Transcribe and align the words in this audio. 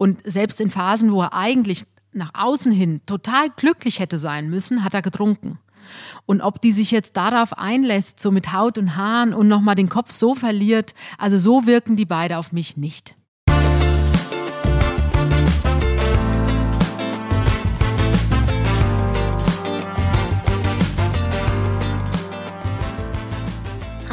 Und 0.00 0.22
selbst 0.24 0.62
in 0.62 0.70
Phasen, 0.70 1.12
wo 1.12 1.20
er 1.20 1.34
eigentlich 1.34 1.84
nach 2.14 2.30
außen 2.32 2.72
hin 2.72 3.02
total 3.04 3.50
glücklich 3.50 4.00
hätte 4.00 4.16
sein 4.16 4.48
müssen, 4.48 4.82
hat 4.82 4.94
er 4.94 5.02
getrunken. 5.02 5.58
Und 6.24 6.40
ob 6.40 6.62
die 6.62 6.72
sich 6.72 6.90
jetzt 6.90 7.18
darauf 7.18 7.58
einlässt, 7.58 8.18
so 8.18 8.30
mit 8.30 8.50
Haut 8.54 8.78
und 8.78 8.96
Haaren 8.96 9.34
und 9.34 9.46
nochmal 9.46 9.74
den 9.74 9.90
Kopf 9.90 10.10
so 10.10 10.34
verliert, 10.34 10.94
also 11.18 11.36
so 11.36 11.66
wirken 11.66 11.96
die 11.96 12.06
beide 12.06 12.38
auf 12.38 12.50
mich 12.50 12.78
nicht. 12.78 13.14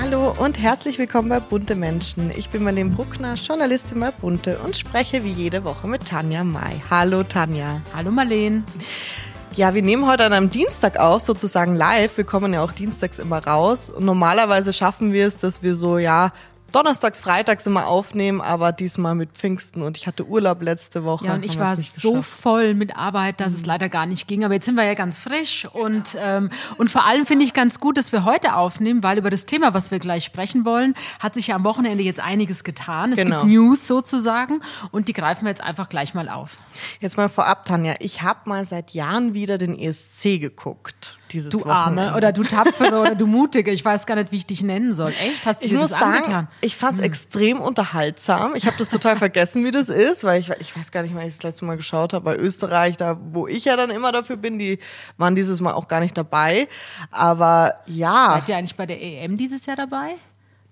Hallo 0.10 0.34
und 0.40 0.58
herzlich 0.58 0.98
willkommen 1.00 1.28
bei 1.28 1.42
Bunte 1.42 1.76
Menschen. 1.76 2.32
Ich 2.34 2.50
bin 2.50 2.64
Marlene 2.64 2.92
Bruckner, 2.92 3.34
Journalistin 3.34 4.00
bei 4.00 4.12
Bunte 4.12 4.58
und 4.60 4.78
spreche 4.78 5.26
wie 5.26 5.34
jede 5.34 5.66
Woche 5.66 5.86
mit 5.86 6.08
Tanja 6.08 6.46
May. 6.46 6.82
Hallo 6.90 7.24
Tanja. 7.24 7.82
Hallo 7.94 8.10
Marlene. 8.10 8.64
Ja, 9.58 9.74
wir 9.74 9.82
nehmen 9.82 10.08
heute 10.08 10.24
an 10.24 10.32
einem 10.32 10.50
Dienstag 10.50 10.98
auf, 10.98 11.24
sozusagen 11.24 11.76
live. 11.76 12.16
Wir 12.16 12.24
kommen 12.24 12.54
ja 12.54 12.64
auch 12.64 12.72
dienstags 12.72 13.20
immer 13.20 13.46
raus. 13.46 13.90
Und 13.90 14.06
normalerweise 14.06 14.72
schaffen 14.72 15.12
wir 15.12 15.28
es, 15.28 15.40
dass 15.40 15.62
wir 15.62 15.76
so, 15.76 15.98
ja, 15.98 16.32
donnerstags, 16.72 17.22
freitags 17.22 17.66
immer 17.66 17.88
aufnehmen, 17.88 18.42
aber 18.42 18.72
diesmal 18.72 19.16
mit 19.16 19.32
Pfingsten 19.32 19.82
und 19.82 19.98
ich 19.98 20.08
hatte 20.08 20.26
Urlaub 20.26 20.62
letzte 20.62 21.04
Woche. 21.04 21.28
Ja, 21.28 21.34
und 21.34 21.44
ich 21.44 21.60
war 21.60 21.76
so 21.76 22.22
voll 22.22 22.74
mit 22.74 22.96
Arbeit, 22.96 23.40
dass 23.40 23.50
mhm. 23.50 23.56
es 23.56 23.66
leider 23.66 23.90
gar 23.90 24.06
nicht 24.06 24.28
ging. 24.28 24.44
Aber 24.44 24.54
jetzt 24.54 24.66
sind 24.66 24.76
wir 24.76 24.84
ja 24.84 24.94
ganz 24.94 25.18
frisch 25.18 25.66
und, 25.66 26.16
ähm, 26.20 26.50
und 26.78 26.92
vor 26.92 27.06
allem 27.06 27.26
finde 27.26 27.46
ich 27.46 27.54
ganz 27.54 27.80
gut, 27.80 27.98
dass 27.98 28.12
wir 28.12 28.26
heute 28.26 28.56
aufnehmen, 28.56 29.04
weil 29.04 29.18
über 29.18 29.30
das 29.30 29.46
Thema, 29.46 29.74
was 29.74 29.92
wir 29.92 30.00
gleich 30.00 30.24
sprechen 30.24 30.66
wollen, 30.66 30.94
hat 31.20 31.34
sich 31.34 31.48
ja 31.48 31.56
am 31.56 31.64
Wochenende 31.64 32.04
jetzt 32.04 32.20
einiges 32.20 32.64
getan. 32.64 33.14
Es 33.14 33.20
genau. 33.20 33.42
gibt 33.42 33.54
News 33.54 33.88
sozusagen 33.88 34.62
und 34.92 35.08
die 35.08 35.14
greifen 35.14 35.46
wir 35.46 35.50
jetzt 35.50 35.62
einfach 35.62 35.90
gleich 35.90 36.14
mal 36.14 36.30
auf. 36.30 36.58
Jetzt 37.00 37.18
mal 37.18 37.30
vorab, 37.30 37.66
Tanja, 37.66 37.96
ich 38.00 38.22
habe 38.22 38.42
mal 38.46 38.66
seit 38.66 38.92
Jahren 38.92 39.34
wieder 39.34 39.58
den 39.58 39.78
ESC 39.78 40.40
geguckt 40.40 41.18
dieses 41.32 41.50
Du 41.50 41.66
Arme 41.66 42.16
oder 42.16 42.32
du 42.32 42.44
Tapfere 42.44 43.00
oder 43.00 43.16
du 43.16 43.28
Mutige. 43.28 43.72
Ich 43.72 43.84
weiß 43.84 44.06
gar 44.06 44.16
nicht, 44.16 44.32
wie 44.32 44.38
ich 44.38 44.46
dich 44.46 44.64
nennen 44.64 44.94
soll. 44.94 45.10
Echt? 45.10 45.46
Hast 45.46 45.62
du 45.62 45.66
ich 45.66 45.72
dir 45.72 45.80
muss 45.80 45.90
das 45.90 46.00
sagen, 46.00 46.16
angetan? 46.16 46.48
Ich 46.62 46.76
fand 46.76 46.94
es 46.94 47.00
hm. 47.00 47.06
extrem 47.06 47.60
unterhaltsam. 47.60 48.56
Ich 48.56 48.66
habe 48.66 48.78
das 48.78 48.90
total 48.90 49.16
vergessen, 49.18 49.64
wie 49.66 49.72
das 49.72 49.90
ist, 49.90 50.24
weil 50.24 50.40
ich, 50.40 50.50
ich 50.60 50.76
weiß 50.78 50.92
gar 50.92 51.04
nicht, 51.04 51.16
wann 51.16 51.28
ich 51.28 51.36
das 51.36 51.44
letzte 51.44 51.66
Mal 51.66 51.78
geschaut 51.78 52.14
habe. 52.14 52.26
Bei 52.26 52.36
Österreich, 52.36 52.98
da 52.98 53.18
wo 53.32 53.48
ich 53.48 53.66
ja 53.66 53.76
dann 53.76 53.90
immer 53.90 54.12
dafür 54.12 54.38
bin, 54.38 54.60
die 54.60 54.80
waren 55.18 55.36
dieses 55.36 55.62
Mal 55.62 55.74
auch 55.74 55.88
gar 55.88 56.00
nicht 56.00 56.18
dabei. 56.18 56.68
Aber 57.12 57.76
ja. 57.86 58.36
Seid 58.40 58.50
ihr 58.50 58.58
eigentlich 58.58 58.76
bei 58.76 58.86
der 58.86 59.02
EM 59.02 59.38
dieses 59.38 59.66
Jahr 59.66 59.76
dabei? 59.76 60.16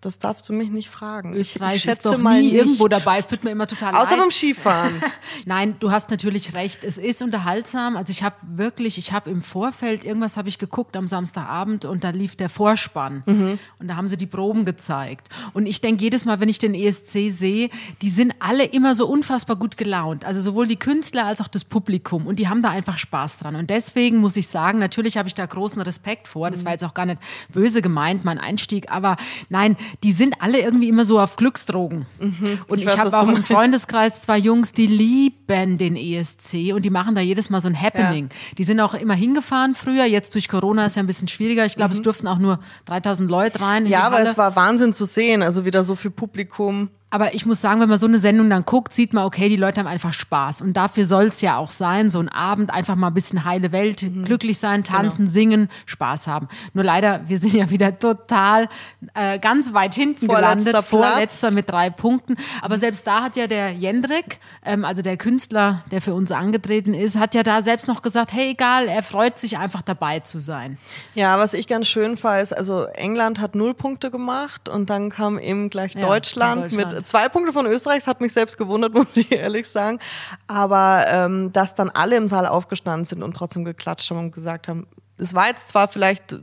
Das 0.05 0.19
darfst 0.19 0.47
du 0.47 0.53
mich 0.53 0.69
nicht 0.69 0.89
fragen. 0.91 1.33
Österreich 1.33 1.77
ich 1.77 1.87
ist 1.87 2.05
doch 2.05 2.19
nie 2.19 2.41
nicht. 2.41 2.53
irgendwo 2.53 2.87
dabei. 2.87 3.17
Es 3.17 3.25
tut 3.25 3.43
mir 3.43 3.49
immer 3.49 3.65
total 3.65 3.89
Außer 3.89 4.01
leid. 4.01 4.07
Außer 4.07 4.17
beim 4.17 4.31
Skifahren. 4.31 4.93
Nein, 5.45 5.77
du 5.79 5.89
hast 5.89 6.11
natürlich 6.11 6.53
recht. 6.53 6.83
Es 6.83 6.99
ist 6.99 7.23
unterhaltsam. 7.23 7.97
Also 7.97 8.11
ich 8.11 8.21
habe 8.21 8.35
wirklich, 8.43 8.99
ich 8.99 9.13
habe 9.13 9.31
im 9.31 9.41
Vorfeld 9.41 10.05
irgendwas 10.05 10.37
habe 10.37 10.47
ich 10.47 10.59
geguckt 10.59 10.95
am 10.95 11.07
Samstagabend 11.07 11.85
und 11.85 12.03
da 12.03 12.11
lief 12.11 12.35
der 12.35 12.49
Vorspann 12.49 13.23
mhm. 13.25 13.57
und 13.79 13.87
da 13.87 13.95
haben 13.95 14.07
sie 14.07 14.15
die 14.15 14.27
Proben 14.27 14.63
gezeigt. 14.63 15.27
Und 15.53 15.65
ich 15.65 15.81
denke 15.81 16.03
jedes 16.03 16.23
Mal, 16.23 16.39
wenn 16.39 16.49
ich 16.49 16.59
den 16.59 16.75
ESC 16.75 17.31
sehe, 17.31 17.71
die 18.03 18.09
sind 18.11 18.35
alle 18.37 18.65
immer 18.65 18.93
so 18.93 19.07
unfassbar 19.07 19.55
gut 19.55 19.75
gelaunt. 19.75 20.23
Also 20.23 20.39
sowohl 20.39 20.67
die 20.67 20.77
Künstler 20.77 21.25
als 21.25 21.41
auch 21.41 21.47
das 21.47 21.63
Publikum 21.63 22.27
und 22.27 22.37
die 22.37 22.47
haben 22.47 22.61
da 22.61 22.69
einfach 22.69 22.99
Spaß 22.99 23.39
dran. 23.39 23.55
Und 23.55 23.71
deswegen 23.71 24.17
muss 24.17 24.37
ich 24.37 24.49
sagen, 24.49 24.77
natürlich 24.77 25.17
habe 25.17 25.27
ich 25.27 25.33
da 25.33 25.47
großen 25.47 25.81
Respekt 25.81 26.27
vor. 26.27 26.51
Das 26.51 26.63
war 26.63 26.73
jetzt 26.73 26.83
auch 26.83 26.93
gar 26.93 27.07
nicht 27.07 27.19
böse 27.49 27.81
gemeint, 27.81 28.23
mein 28.23 28.37
Einstieg. 28.37 28.91
Aber 28.91 29.17
nein, 29.49 29.75
die 30.03 30.11
sind 30.11 30.41
alle 30.41 30.59
irgendwie 30.59 30.89
immer 30.89 31.05
so 31.05 31.19
auf 31.19 31.35
Glücksdrogen. 31.35 32.05
Mhm. 32.19 32.59
Und 32.67 32.79
ich, 32.79 32.85
ich 32.85 32.97
habe 32.97 33.17
auch 33.17 33.27
im 33.27 33.43
Freundeskreis 33.43 34.21
zwei 34.21 34.37
Jungs, 34.37 34.73
die 34.73 34.87
lieben 34.87 35.77
den 35.77 35.95
ESC 35.95 36.73
und 36.73 36.83
die 36.83 36.89
machen 36.89 37.15
da 37.15 37.21
jedes 37.21 37.49
Mal 37.49 37.61
so 37.61 37.69
ein 37.69 37.79
Happening. 37.79 38.29
Ja. 38.31 38.55
Die 38.57 38.63
sind 38.63 38.79
auch 38.79 38.93
immer 38.93 39.13
hingefahren 39.13 39.75
früher, 39.75 40.05
jetzt 40.05 40.33
durch 40.35 40.47
Corona 40.47 40.85
ist 40.85 40.95
ja 40.95 41.03
ein 41.03 41.07
bisschen 41.07 41.27
schwieriger. 41.27 41.65
Ich 41.65 41.75
glaube, 41.75 41.89
mhm. 41.89 41.97
es 41.97 42.01
durften 42.01 42.27
auch 42.27 42.39
nur 42.39 42.59
3000 42.85 43.29
Leute 43.29 43.61
rein. 43.61 43.85
ja, 43.85 44.03
aber 44.03 44.19
es 44.21 44.37
war 44.37 44.55
Wahnsinn 44.55 44.93
zu 44.93 45.05
sehen, 45.05 45.43
also 45.43 45.65
wieder 45.65 45.83
so 45.83 45.95
viel 45.95 46.11
Publikum 46.11 46.89
aber 47.15 47.33
ich 47.33 47.45
muss 47.45 47.61
sagen, 47.61 47.79
wenn 47.79 47.87
man 47.87 47.97
so 47.97 48.07
eine 48.07 48.19
Sendung 48.19 48.49
dann 48.49 48.65
guckt, 48.65 48.91
sieht 48.91 49.13
man, 49.13 49.23
okay, 49.23 49.47
die 49.47 49.55
Leute 49.55 49.79
haben 49.79 49.87
einfach 49.87 50.11
Spaß. 50.11 50.59
Und 50.59 50.73
dafür 50.73 51.05
soll 51.05 51.27
es 51.27 51.39
ja 51.39 51.55
auch 51.55 51.71
sein, 51.71 52.09
so 52.09 52.19
ein 52.19 52.27
Abend, 52.27 52.73
einfach 52.73 52.95
mal 52.95 53.07
ein 53.07 53.13
bisschen 53.13 53.45
heile 53.45 53.71
Welt, 53.71 54.03
mhm. 54.03 54.25
glücklich 54.25 54.59
sein, 54.59 54.83
tanzen, 54.83 55.19
genau. 55.19 55.31
singen, 55.31 55.69
Spaß 55.85 56.27
haben. 56.27 56.49
Nur 56.73 56.83
leider, 56.83 57.21
wir 57.25 57.37
sind 57.37 57.53
ja 57.53 57.69
wieder 57.69 57.97
total 57.97 58.67
äh, 59.13 59.39
ganz 59.39 59.73
weit 59.73 59.95
hinten 59.95 60.25
vorletzter 60.25 60.41
gelandet, 60.41 60.73
Platz. 60.73 60.87
vorletzter 60.89 61.51
mit 61.51 61.69
drei 61.69 61.89
Punkten. 61.89 62.35
Aber 62.61 62.77
selbst 62.77 63.07
da 63.07 63.23
hat 63.23 63.37
ja 63.37 63.47
der 63.47 63.71
Jendrik, 63.71 64.39
ähm, 64.65 64.83
also 64.83 65.01
der 65.01 65.15
Künstler, 65.15 65.83
der 65.91 66.01
für 66.01 66.13
uns 66.13 66.33
angetreten 66.33 66.93
ist, 66.93 67.17
hat 67.17 67.33
ja 67.33 67.43
da 67.43 67.61
selbst 67.61 67.87
noch 67.87 68.01
gesagt, 68.01 68.33
hey, 68.33 68.51
egal, 68.51 68.89
er 68.89 69.03
freut 69.03 69.39
sich 69.39 69.57
einfach 69.57 69.83
dabei 69.83 70.19
zu 70.19 70.39
sein. 70.39 70.77
Ja, 71.13 71.39
was 71.39 71.53
ich 71.53 71.67
ganz 71.67 71.87
schön 71.87 72.17
fand, 72.17 72.43
ist, 72.43 72.51
also 72.51 72.87
England 72.87 73.39
hat 73.39 73.55
null 73.55 73.73
Punkte 73.73 74.11
gemacht 74.11 74.67
und 74.67 74.89
dann 74.89 75.09
kam 75.09 75.39
eben 75.39 75.69
gleich 75.69 75.93
ja, 75.93 76.01
Deutschland, 76.01 76.65
Deutschland 76.65 76.93
mit 76.93 77.04
zwei 77.05 77.29
Punkte 77.29 77.53
von 77.53 77.65
Österreich, 77.65 77.99
das 77.99 78.07
hat 78.07 78.21
mich 78.21 78.33
selbst 78.33 78.57
gewundert, 78.57 78.93
muss 78.95 79.15
ich 79.15 79.31
ehrlich 79.31 79.67
sagen. 79.67 79.99
Aber 80.47 81.05
ähm, 81.07 81.51
dass 81.53 81.75
dann 81.75 81.89
alle 81.89 82.17
im 82.17 82.27
Saal 82.27 82.47
aufgestanden 82.47 83.05
sind 83.05 83.23
und 83.23 83.35
trotzdem 83.35 83.65
geklatscht 83.65 84.09
haben 84.09 84.19
und 84.19 84.31
gesagt 84.31 84.67
haben, 84.67 84.87
es 85.17 85.33
war 85.33 85.47
jetzt 85.47 85.69
zwar 85.69 85.87
vielleicht 85.87 86.35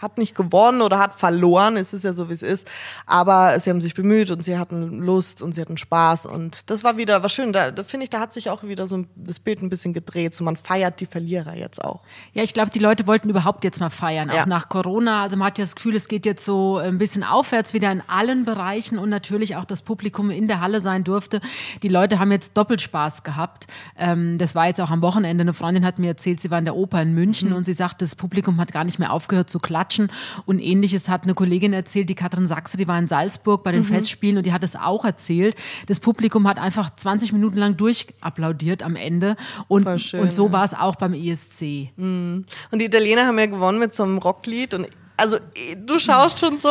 hat 0.00 0.18
nicht 0.18 0.34
gewonnen 0.34 0.82
oder 0.82 0.98
hat 0.98 1.14
verloren, 1.14 1.76
es 1.76 1.92
ist 1.92 2.04
ja 2.04 2.12
so, 2.12 2.28
wie 2.28 2.34
es 2.34 2.42
ist. 2.42 2.66
Aber 3.06 3.58
sie 3.60 3.70
haben 3.70 3.80
sich 3.80 3.94
bemüht 3.94 4.30
und 4.30 4.42
sie 4.42 4.58
hatten 4.58 5.00
Lust 5.00 5.42
und 5.42 5.54
sie 5.54 5.60
hatten 5.60 5.76
Spaß. 5.76 6.26
Und 6.26 6.70
das 6.70 6.84
war 6.84 6.96
wieder 6.96 7.22
was 7.22 7.32
schön. 7.32 7.52
Da, 7.52 7.70
da 7.70 7.84
finde 7.84 8.04
ich, 8.04 8.10
da 8.10 8.20
hat 8.20 8.32
sich 8.32 8.50
auch 8.50 8.62
wieder 8.62 8.86
so 8.86 9.04
das 9.14 9.38
Bild 9.38 9.62
ein 9.62 9.68
bisschen 9.68 9.92
gedreht. 9.92 10.34
So 10.34 10.44
man 10.44 10.56
feiert 10.56 11.00
die 11.00 11.06
Verlierer 11.06 11.54
jetzt 11.54 11.84
auch. 11.84 12.02
Ja, 12.32 12.42
ich 12.42 12.54
glaube, 12.54 12.70
die 12.70 12.78
Leute 12.78 13.06
wollten 13.06 13.28
überhaupt 13.28 13.64
jetzt 13.64 13.80
mal 13.80 13.90
feiern, 13.90 14.30
auch 14.30 14.34
ja. 14.34 14.46
nach 14.46 14.68
Corona. 14.68 15.22
Also 15.22 15.36
man 15.36 15.48
hat 15.48 15.58
ja 15.58 15.64
das 15.64 15.76
Gefühl, 15.76 15.94
es 15.94 16.08
geht 16.08 16.26
jetzt 16.26 16.44
so 16.44 16.78
ein 16.78 16.98
bisschen 16.98 17.22
aufwärts 17.22 17.74
wieder 17.74 17.92
in 17.92 18.02
allen 18.06 18.44
Bereichen 18.44 18.98
und 18.98 19.10
natürlich 19.10 19.56
auch 19.56 19.64
das 19.64 19.82
Publikum 19.82 20.30
in 20.30 20.48
der 20.48 20.60
Halle 20.60 20.80
sein 20.80 21.04
durfte. 21.04 21.40
Die 21.82 21.88
Leute 21.88 22.18
haben 22.18 22.32
jetzt 22.32 22.56
doppelt 22.56 22.80
Spaß 22.80 23.22
gehabt. 23.22 23.66
Ähm, 23.96 24.38
das 24.38 24.54
war 24.54 24.66
jetzt 24.66 24.80
auch 24.80 24.90
am 24.90 25.02
Wochenende. 25.02 25.42
Eine 25.42 25.54
Freundin 25.54 25.84
hat 25.84 25.98
mir 25.98 26.08
erzählt, 26.08 26.40
sie 26.40 26.50
war 26.50 26.58
in 26.58 26.64
der 26.64 26.76
Oper 26.76 27.02
in 27.02 27.14
München 27.14 27.50
mhm. 27.50 27.56
und 27.56 27.64
sie 27.64 27.74
sagt, 27.74 28.02
das 28.02 28.14
Publikum 28.14 28.58
hat 28.58 28.72
gar 28.72 28.84
nicht 28.84 28.98
mehr 28.98 29.12
aufgehört 29.12 29.50
zu 29.50 29.58
klatschen 29.58 29.89
klatschen. 29.90 30.10
Und 30.46 30.58
ähnliches 30.58 31.08
hat 31.08 31.24
eine 31.24 31.34
Kollegin 31.34 31.72
erzählt, 31.72 32.08
die 32.08 32.14
Katrin 32.14 32.46
Sachse, 32.46 32.76
die 32.76 32.88
war 32.88 32.98
in 32.98 33.06
Salzburg 33.06 33.62
bei 33.62 33.72
den 33.72 33.82
mhm. 33.82 33.86
Festspielen 33.86 34.36
und 34.38 34.46
die 34.46 34.52
hat 34.52 34.64
es 34.64 34.76
auch 34.76 35.04
erzählt. 35.04 35.56
Das 35.86 36.00
Publikum 36.00 36.48
hat 36.48 36.58
einfach 36.58 36.94
20 36.94 37.32
Minuten 37.32 37.56
lang 37.56 37.76
durchapplaudiert 37.76 38.82
am 38.82 38.96
Ende. 38.96 39.36
Und, 39.68 40.00
schön, 40.00 40.20
und 40.20 40.32
so 40.32 40.46
ja. 40.46 40.52
war 40.52 40.64
es 40.64 40.74
auch 40.74 40.96
beim 40.96 41.14
ESC. 41.14 41.90
Mhm. 41.96 42.44
Und 42.70 42.78
die 42.78 42.86
Italiener 42.86 43.26
haben 43.26 43.38
ja 43.38 43.46
gewonnen 43.46 43.78
mit 43.78 43.94
so 43.94 44.04
einem 44.04 44.18
Rocklied 44.18 44.74
und 44.74 44.86
also 45.20 45.38
du 45.76 45.98
schaust 45.98 46.40
schon 46.40 46.58
so, 46.58 46.68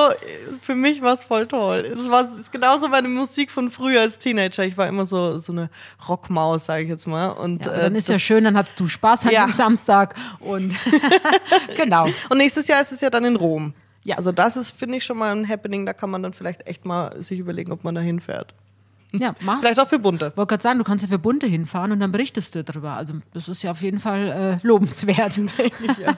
für 0.62 0.76
mich 0.76 1.02
war 1.02 1.14
es 1.14 1.24
voll 1.24 1.48
toll. 1.48 1.86
Es 1.98 2.10
war 2.10 2.24
es 2.24 2.40
ist 2.40 2.52
genauso 2.52 2.88
meine 2.88 3.08
Musik 3.08 3.52
von 3.52 3.70
früher 3.70 4.02
als 4.02 4.18
Teenager. 4.18 4.66
Ich 4.66 4.78
war 4.78 4.88
immer 4.88 5.06
so, 5.06 5.38
so 5.38 5.52
eine 5.52 5.70
Rockmaus, 6.08 6.66
sage 6.66 6.84
ich 6.84 6.90
jetzt 6.90 7.08
mal. 7.08 7.30
Und, 7.30 7.66
ja, 7.66 7.72
dann 7.72 7.94
äh, 7.94 7.98
ist 7.98 8.10
ja 8.10 8.18
schön, 8.18 8.44
dann 8.44 8.58
hast 8.58 8.80
du 8.80 8.88
Spaß 8.88 9.28
an 9.28 9.32
ja. 9.32 9.46
dem 9.46 9.52
Samstag 9.52 10.16
und 10.40 10.74
genau. 11.78 12.08
Und 12.30 12.38
nächstes 12.38 12.68
Jahr 12.68 12.82
ist 12.82 12.92
es 12.92 13.02
ja 13.02 13.10
dann 13.10 13.26
in 13.26 13.36
Rom. 13.36 13.74
Ja. 14.04 14.18
Also 14.18 14.32
das 14.32 14.58
ist, 14.58 14.72
finde 14.72 14.98
ich, 14.98 15.06
schon 15.06 15.18
mal 15.18 15.36
ein 15.36 15.48
Happening. 15.48 15.86
Da 15.86 15.94
kann 15.94 16.10
man 16.10 16.24
dann 16.24 16.34
vielleicht 16.34 16.66
echt 16.66 16.86
mal 16.86 17.22
sich 17.22 17.40
überlegen, 17.40 17.72
ob 17.72 17.84
man 17.84 17.96
da 17.96 18.02
hinfährt. 18.02 18.54
Ja, 19.12 19.34
machst. 19.42 19.64
Vielleicht 19.64 19.80
auch 19.80 19.88
für 19.88 20.00
Bunte. 20.00 20.28
Ich 20.32 20.38
wollte 20.38 20.50
gerade 20.50 20.64
sagen, 20.64 20.80
du 20.80 20.86
kannst 20.86 21.04
ja 21.04 21.10
für 21.10 21.20
Bunte 21.20 21.48
hinfahren 21.48 21.92
und 21.92 22.00
dann 22.00 22.12
berichtest 22.12 22.54
du 22.56 22.64
darüber. 22.64 22.94
Also 22.94 23.16
das 23.34 23.48
ist 23.48 23.64
ja 23.64 23.72
auf 23.72 23.82
jeden 23.82 24.00
Fall 24.00 24.60
äh, 24.62 24.68
lobenswert. 24.68 25.38
ja. 25.38 26.16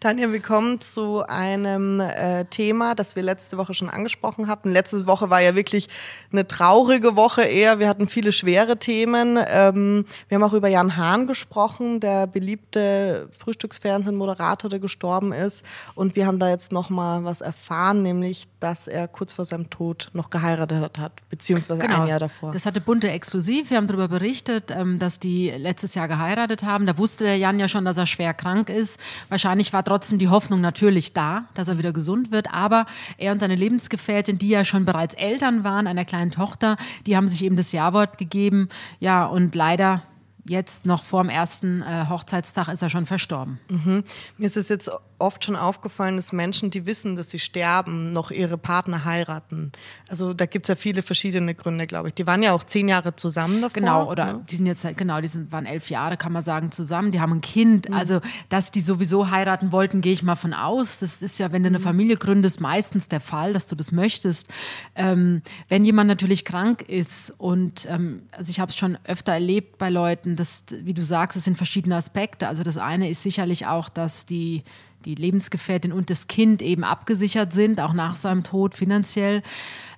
Tanja, 0.00 0.32
wir 0.32 0.40
kommen 0.40 0.80
zu 0.80 1.24
einem 1.26 2.00
äh, 2.00 2.44
Thema, 2.46 2.94
das 2.94 3.16
wir 3.16 3.22
letzte 3.22 3.58
Woche 3.58 3.74
schon 3.74 3.88
angesprochen 3.88 4.48
hatten. 4.48 4.72
Letzte 4.72 5.06
Woche 5.06 5.30
war 5.30 5.40
ja 5.40 5.54
wirklich 5.54 5.88
eine 6.32 6.46
traurige 6.46 7.16
Woche 7.16 7.42
eher. 7.42 7.78
Wir 7.78 7.88
hatten 7.88 8.08
viele 8.08 8.32
schwere 8.32 8.76
Themen. 8.76 9.38
Ähm, 9.48 10.04
wir 10.28 10.36
haben 10.36 10.42
auch 10.42 10.52
über 10.52 10.68
Jan 10.68 10.96
Hahn 10.96 11.26
gesprochen, 11.26 12.00
der 12.00 12.26
beliebte 12.26 13.28
Frühstücksfernsehen-Moderator, 13.38 14.68
der 14.68 14.80
gestorben 14.80 15.32
ist. 15.32 15.64
Und 15.94 16.16
wir 16.16 16.26
haben 16.26 16.40
da 16.40 16.48
jetzt 16.48 16.72
noch 16.72 16.90
mal 16.90 17.24
was 17.24 17.40
erfahren, 17.40 18.02
nämlich, 18.02 18.48
dass 18.58 18.88
er 18.88 19.06
kurz 19.06 19.32
vor 19.32 19.44
seinem 19.44 19.70
Tod 19.70 20.10
noch 20.12 20.30
geheiratet 20.30 20.98
hat, 20.98 21.12
beziehungsweise 21.30 21.82
genau. 21.82 22.02
ein 22.02 22.08
Jahr 22.08 22.15
Jahr 22.16 22.28
davor. 22.28 22.52
Das 22.52 22.66
hatte 22.66 22.80
Bunte 22.80 23.10
exklusiv. 23.10 23.70
Wir 23.70 23.76
haben 23.76 23.86
darüber 23.86 24.08
berichtet, 24.08 24.70
ähm, 24.70 24.98
dass 24.98 25.20
die 25.20 25.50
letztes 25.50 25.94
Jahr 25.94 26.08
geheiratet 26.08 26.62
haben. 26.62 26.86
Da 26.86 26.98
wusste 26.98 27.24
der 27.24 27.36
Jan 27.36 27.58
ja 27.60 27.68
schon, 27.68 27.84
dass 27.84 27.98
er 27.98 28.06
schwer 28.06 28.34
krank 28.34 28.68
ist. 28.68 29.00
Wahrscheinlich 29.28 29.72
war 29.72 29.84
trotzdem 29.84 30.18
die 30.18 30.28
Hoffnung 30.28 30.60
natürlich 30.60 31.12
da, 31.12 31.44
dass 31.54 31.68
er 31.68 31.78
wieder 31.78 31.92
gesund 31.92 32.32
wird. 32.32 32.52
Aber 32.52 32.86
er 33.18 33.32
und 33.32 33.40
seine 33.40 33.56
Lebensgefährtin, 33.56 34.38
die 34.38 34.48
ja 34.48 34.64
schon 34.64 34.84
bereits 34.84 35.14
Eltern 35.14 35.64
waren, 35.64 35.86
einer 35.86 36.04
kleinen 36.04 36.30
Tochter, 36.30 36.76
die 37.06 37.16
haben 37.16 37.28
sich 37.28 37.44
eben 37.44 37.56
das 37.56 37.72
Ja-Wort 37.72 38.18
gegeben. 38.18 38.68
Ja, 39.00 39.26
und 39.26 39.54
leider 39.54 40.02
jetzt 40.48 40.86
noch 40.86 41.04
vor 41.04 41.22
dem 41.22 41.30
ersten 41.30 41.82
äh, 41.82 42.06
Hochzeitstag 42.08 42.68
ist 42.68 42.82
er 42.82 42.90
schon 42.90 43.06
verstorben. 43.06 43.58
Mhm. 43.68 44.04
Mir 44.38 44.46
ist 44.46 44.56
es 44.56 44.68
jetzt 44.68 44.90
oft 45.18 45.44
schon 45.44 45.56
aufgefallen, 45.56 46.16
dass 46.16 46.32
Menschen, 46.32 46.70
die 46.70 46.84
wissen, 46.86 47.16
dass 47.16 47.30
sie 47.30 47.38
sterben, 47.38 48.12
noch 48.12 48.30
ihre 48.30 48.58
Partner 48.58 49.04
heiraten. 49.04 49.72
Also 50.08 50.34
da 50.34 50.46
gibt 50.46 50.66
es 50.66 50.68
ja 50.68 50.74
viele 50.76 51.02
verschiedene 51.02 51.54
Gründe, 51.54 51.86
glaube 51.86 52.08
ich. 52.08 52.14
Die 52.14 52.26
waren 52.26 52.42
ja 52.42 52.52
auch 52.52 52.64
zehn 52.64 52.88
Jahre 52.88 53.16
zusammen 53.16 53.62
davor. 53.62 53.80
Genau, 53.80 54.10
oder 54.10 54.34
ne? 54.34 54.44
die 54.48 54.56
sind 54.56 54.66
jetzt, 54.66 54.86
genau, 54.96 55.20
die 55.20 55.28
sind, 55.28 55.52
waren 55.52 55.66
elf 55.66 55.90
Jahre, 55.90 56.16
kann 56.16 56.32
man 56.32 56.42
sagen, 56.42 56.70
zusammen. 56.70 57.12
Die 57.12 57.20
haben 57.20 57.32
ein 57.32 57.40
Kind. 57.40 57.88
Mhm. 57.88 57.94
Also, 57.94 58.20
dass 58.48 58.70
die 58.70 58.80
sowieso 58.80 59.30
heiraten 59.30 59.72
wollten, 59.72 60.00
gehe 60.00 60.12
ich 60.12 60.22
mal 60.22 60.36
von 60.36 60.52
aus. 60.52 60.98
Das 60.98 61.22
ist 61.22 61.38
ja, 61.38 61.50
wenn 61.52 61.62
du 61.62 61.68
eine 61.68 61.78
mhm. 61.78 61.84
Familie 61.84 62.16
gründest, 62.16 62.60
meistens 62.60 63.08
der 63.08 63.20
Fall, 63.20 63.52
dass 63.52 63.66
du 63.66 63.74
das 63.74 63.92
möchtest. 63.92 64.48
Ähm, 64.94 65.42
wenn 65.68 65.84
jemand 65.84 66.08
natürlich 66.08 66.44
krank 66.44 66.82
ist 66.82 67.32
und, 67.38 67.86
ähm, 67.90 68.22
also 68.32 68.50
ich 68.50 68.60
habe 68.60 68.70
es 68.70 68.76
schon 68.76 68.98
öfter 69.04 69.32
erlebt 69.32 69.78
bei 69.78 69.88
Leuten, 69.88 70.35
dass, 70.36 70.64
wie 70.70 70.94
du 70.94 71.02
sagst, 71.02 71.36
es 71.36 71.44
sind 71.44 71.56
verschiedene 71.56 71.96
Aspekte. 71.96 72.48
Also 72.48 72.62
das 72.62 72.78
eine 72.78 73.08
ist 73.10 73.22
sicherlich 73.22 73.66
auch, 73.66 73.88
dass 73.88 74.26
die 74.26 74.62
die 75.06 75.14
Lebensgefährtin 75.14 75.92
und 75.92 76.10
das 76.10 76.26
Kind 76.26 76.60
eben 76.60 76.84
abgesichert 76.84 77.52
sind, 77.52 77.80
auch 77.80 77.92
nach 77.92 78.14
seinem 78.14 78.42
Tod 78.42 78.74
finanziell. 78.74 79.42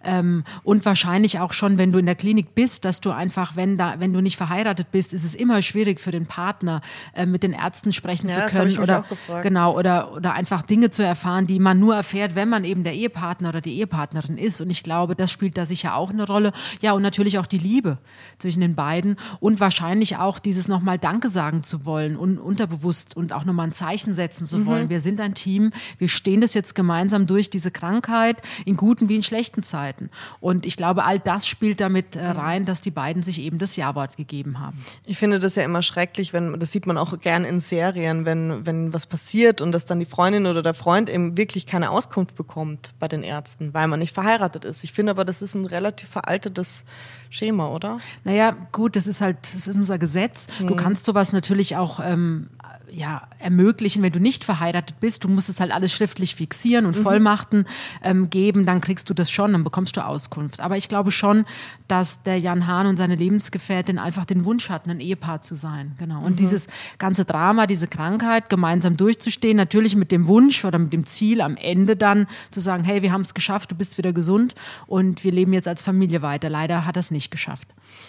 Ähm, 0.05 0.45
und 0.63 0.85
wahrscheinlich 0.85 1.41
auch 1.41 1.53
schon, 1.53 1.79
wenn 1.79 1.93
du 1.93 1.99
in 1.99 2.07
der 2.07 2.15
Klinik 2.15 2.55
bist, 2.55 2.85
dass 2.85 3.01
du 3.01 3.11
einfach, 3.11 3.57
wenn 3.57 3.77
da, 3.77 3.97
wenn 3.99 4.13
du 4.13 4.21
nicht 4.21 4.37
verheiratet 4.37 4.91
bist, 4.93 5.13
ist 5.13 5.25
es 5.25 5.35
immer 5.35 5.61
schwierig 5.63 6.01
für 6.01 6.11
den 6.11 6.27
Partner, 6.27 6.81
äh, 7.15 7.27
mit 7.27 7.43
den 7.43 7.53
Ärzten 7.53 7.93
sprechen 7.93 8.29
ja, 8.29 8.35
zu 8.35 8.57
können 8.57 8.79
oder 8.79 9.05
genau 9.43 9.77
oder 9.77 10.13
oder 10.13 10.35
einfach 10.35 10.63
Dinge 10.63 10.91
zu 10.91 11.03
erfahren, 11.03 11.47
die 11.47 11.59
man 11.59 11.79
nur 11.79 11.97
erfährt, 11.97 12.35
wenn 12.35 12.49
man 12.49 12.65
eben 12.65 12.85
der 12.85 12.95
Ehepartner 12.95 13.51
oder 13.51 13.61
die 13.61 13.77
Ehepartnerin 13.79 14.39
ist. 14.39 14.61
Und 14.61 14.71
ich 14.71 14.83
glaube, 14.83 15.15
das 15.15 15.31
spielt 15.31 15.59
da 15.59 15.67
sicher 15.67 15.97
auch 15.97 16.11
eine 16.11 16.27
Rolle. 16.27 16.53
Ja 16.81 16.93
und 16.93 17.03
natürlich 17.03 17.39
auch 17.39 17.47
die 17.47 17.59
Liebe 17.59 17.99
zwischen 18.39 18.61
den 18.61 18.75
beiden 18.75 19.17
und 19.41 19.61
wahrscheinlich 19.61 20.17
auch 20.17 20.39
dieses 20.39 20.69
nochmal 20.69 20.99
Danke 20.99 21.29
sagen 21.29 21.63
zu 21.63 21.85
wollen 21.85 22.17
und 22.17 22.39
unterbewusst 22.39 23.17
und 23.17 23.33
auch 23.33 23.45
nochmal 23.45 23.69
ein 23.69 23.73
Zeichen 23.73 24.15
setzen 24.15 24.47
zu 24.47 24.67
wollen. 24.67 24.85
Mhm. 24.85 24.91
Wir 24.91 25.01
sind 25.01 25.21
ein 25.21 25.35
Team, 25.35 25.71
wir 25.99 26.09
stehen 26.09 26.41
das 26.41 26.55
jetzt 26.55 26.75
gemeinsam 26.75 27.27
durch 27.27 27.51
diese 27.51 27.71
Krankheit 27.71 28.43
in 28.65 28.77
guten 28.77 29.09
wie 29.09 29.17
in 29.17 29.23
schlechten 29.23 29.63
Zeiten. 29.63 29.88
Möglichkeiten. 29.89 30.11
Und 30.41 30.67
ich 30.67 30.77
glaube, 30.77 31.05
all 31.05 31.19
das 31.19 31.47
spielt 31.47 31.81
damit 31.81 32.17
äh, 32.17 32.27
rein, 32.27 32.65
dass 32.65 32.81
die 32.81 32.91
beiden 32.91 33.23
sich 33.23 33.41
eben 33.41 33.59
das 33.59 33.77
Ja-Wort 33.77 34.17
gegeben 34.17 34.61
haben. 34.61 34.85
Ich 35.07 35.19
finde 35.19 35.41
das 35.41 35.55
ja 35.57 35.65
immer 35.65 35.83
schrecklich, 35.83 36.33
wenn, 36.33 36.59
das 36.59 36.73
sieht 36.73 36.87
man 36.87 36.99
auch 36.99 37.19
gern 37.21 37.45
in 37.45 37.61
Serien, 37.61 38.25
wenn, 38.25 38.67
wenn 38.67 38.93
was 38.93 39.07
passiert 39.07 39.61
und 39.61 39.73
dass 39.73 39.87
dann 39.87 40.01
die 40.01 40.07
Freundin 40.07 40.47
oder 40.47 40.63
der 40.63 40.75
Freund 40.75 41.11
eben 41.11 41.37
wirklich 41.37 41.67
keine 41.67 41.91
Auskunft 41.91 42.37
bekommt 42.37 42.93
bei 42.99 43.09
den 43.09 43.23
Ärzten, 43.23 43.75
weil 43.75 43.89
man 43.89 43.99
nicht 43.99 44.15
verheiratet 44.15 44.65
ist. 44.65 44.85
Ich 44.85 44.93
finde 44.93 45.11
aber, 45.13 45.25
das 45.25 45.43
ist 45.43 45.55
ein 45.55 45.65
relativ 45.65 46.09
veraltetes 46.09 46.85
Schema, 47.31 47.69
oder? 47.69 48.01
Naja, 48.25 48.57
gut, 48.73 48.97
das 48.97 49.07
ist 49.07 49.21
halt, 49.21 49.37
das 49.43 49.67
ist 49.67 49.77
unser 49.77 49.99
Gesetz. 49.99 50.47
Mhm. 50.59 50.69
Du 50.69 50.77
kannst 50.77 51.05
sowas 51.05 51.33
natürlich 51.33 51.77
auch 51.77 52.01
ähm, 52.03 52.49
ja, 52.91 53.29
ermöglichen, 53.39 54.03
wenn 54.03 54.13
du 54.13 54.21
nicht 54.21 54.45
verheiratet 54.45 55.01
bist. 55.01 55.25
Du 55.25 55.29
musst 55.29 55.49
es 55.49 55.61
halt 55.61 55.73
alles 55.73 55.93
schriftlich 55.93 56.35
fixieren 56.35 56.87
und 56.87 56.97
mhm. 56.97 57.03
Vollmachten 57.03 57.67
ähm, 58.03 58.31
geben, 58.31 58.67
dann 58.67 58.81
kriegst 58.81 59.09
du 59.11 59.15
das 59.15 59.31
schon, 59.31 59.53
dann 59.53 59.65
bekommst 59.65 59.97
du 59.97 60.05
Auskunft. 60.05 60.61
Aber 60.61 60.77
ich 60.77 60.89
glaube 60.89 61.11
schon, 61.11 61.45
dass 61.87 62.23
der 62.23 62.39
Jan 62.39 62.67
Hahn 62.67 62.87
und 62.87 62.97
seine 62.97 63.17
Lebensgefährtin 63.17 63.99
einfach 63.99 64.25
den 64.25 64.45
Wunsch 64.45 64.71
hatten, 64.71 64.91
ein 64.91 65.01
Ehepaar 65.01 65.41
zu 65.41 65.55
sein. 65.55 65.95
Genau. 65.99 66.21
Und 66.21 66.33
mhm. 66.33 66.37
dieses 66.37 66.67
ganze 66.99 67.25
Drama, 67.25 67.67
diese 67.67 67.89
Krankheit 67.89 68.51
gemeinsam 68.51 68.97
durchzustehen, 68.97 69.57
natürlich 69.57 69.97
mit 69.97 70.13
dem 70.13 70.27
Wunsch 70.29 70.65
oder 70.65 70.79
mit 70.79 70.93
dem 70.93 71.07
Ziel 71.07 71.41
am 71.41 71.57
Ende 71.57 71.97
dann 71.97 72.27
zu 72.51 72.61
sagen, 72.61 72.85
hey, 72.85 73.03
wir 73.03 73.13
haben 73.13 73.23
es 73.23 73.35
geschafft, 73.35 73.71
du 73.71 73.75
bist 73.75 73.99
wieder 73.99 74.13
gesund 74.13 74.55
und 74.87 75.25
wir 75.25 75.33
leben 75.33 75.53
jetzt 75.53 75.69
als 75.69 75.83
Familie 75.83 76.23
weiter. 76.23 76.51
Leider 76.51 76.87
hat 76.87 76.97
er 76.97 77.01
es 77.01 77.11
nicht 77.11 77.31
geschafft. 77.31 77.69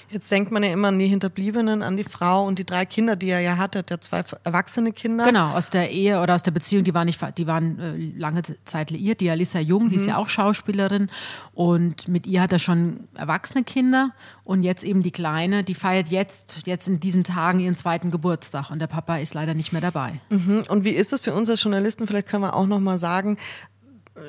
Jetzt 0.09 0.29
denkt 0.31 0.51
man 0.51 0.63
ja 0.63 0.71
immer 0.71 0.89
an 0.89 0.99
die 0.99 1.07
Hinterbliebenen, 1.07 1.83
an 1.83 1.97
die 1.97 2.03
Frau 2.03 2.45
und 2.45 2.59
die 2.59 2.65
drei 2.65 2.85
Kinder, 2.85 3.15
die 3.15 3.29
er 3.29 3.39
ja 3.39 3.57
hatte, 3.57 3.83
der 3.83 4.01
zwei 4.01 4.23
erwachsene 4.43 4.68
Kinder. 4.93 5.25
Genau, 5.25 5.51
aus 5.51 5.69
der 5.69 5.91
Ehe 5.91 6.21
oder 6.21 6.35
aus 6.35 6.43
der 6.43 6.51
Beziehung, 6.51 6.83
die 6.83 6.93
waren, 6.93 7.05
nicht, 7.05 7.19
die 7.37 7.47
waren 7.47 7.79
äh, 7.79 8.19
lange 8.19 8.41
Zeit 8.65 8.91
liiert. 8.91 9.21
Die 9.21 9.29
Alissa 9.29 9.59
Jung, 9.59 9.85
mhm. 9.85 9.89
die 9.89 9.95
ist 9.95 10.07
ja 10.07 10.13
mhm. 10.13 10.19
auch 10.19 10.29
Schauspielerin 10.29 11.09
und 11.53 12.07
mit 12.07 12.27
ihr 12.27 12.41
hat 12.41 12.53
er 12.53 12.59
schon 12.59 13.07
erwachsene 13.15 13.63
Kinder 13.63 14.11
und 14.43 14.63
jetzt 14.63 14.83
eben 14.83 15.03
die 15.03 15.11
Kleine, 15.11 15.63
die 15.63 15.75
feiert 15.75 16.07
jetzt, 16.07 16.67
jetzt 16.67 16.87
in 16.87 16.99
diesen 16.99 17.23
Tagen 17.23 17.59
ihren 17.59 17.75
zweiten 17.75 18.11
Geburtstag 18.11 18.71
und 18.71 18.79
der 18.79 18.87
Papa 18.87 19.17
ist 19.17 19.33
leider 19.33 19.53
nicht 19.53 19.71
mehr 19.71 19.81
dabei. 19.81 20.19
Mhm. 20.29 20.63
Und 20.69 20.83
wie 20.83 20.91
ist 20.91 21.11
das 21.11 21.21
für 21.21 21.33
uns 21.33 21.49
als 21.49 21.63
Journalisten? 21.63 22.07
Vielleicht 22.07 22.27
können 22.27 22.43
wir 22.43 22.55
auch 22.55 22.67
noch 22.67 22.79
mal 22.79 22.97
sagen, 22.97 23.37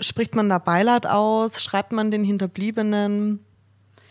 spricht 0.01 0.35
man 0.35 0.49
da 0.49 0.59
Beileid 0.59 1.07
aus? 1.07 1.63
Schreibt 1.63 1.93
man 1.93 2.11
den 2.11 2.25
Hinterbliebenen? 2.25 3.41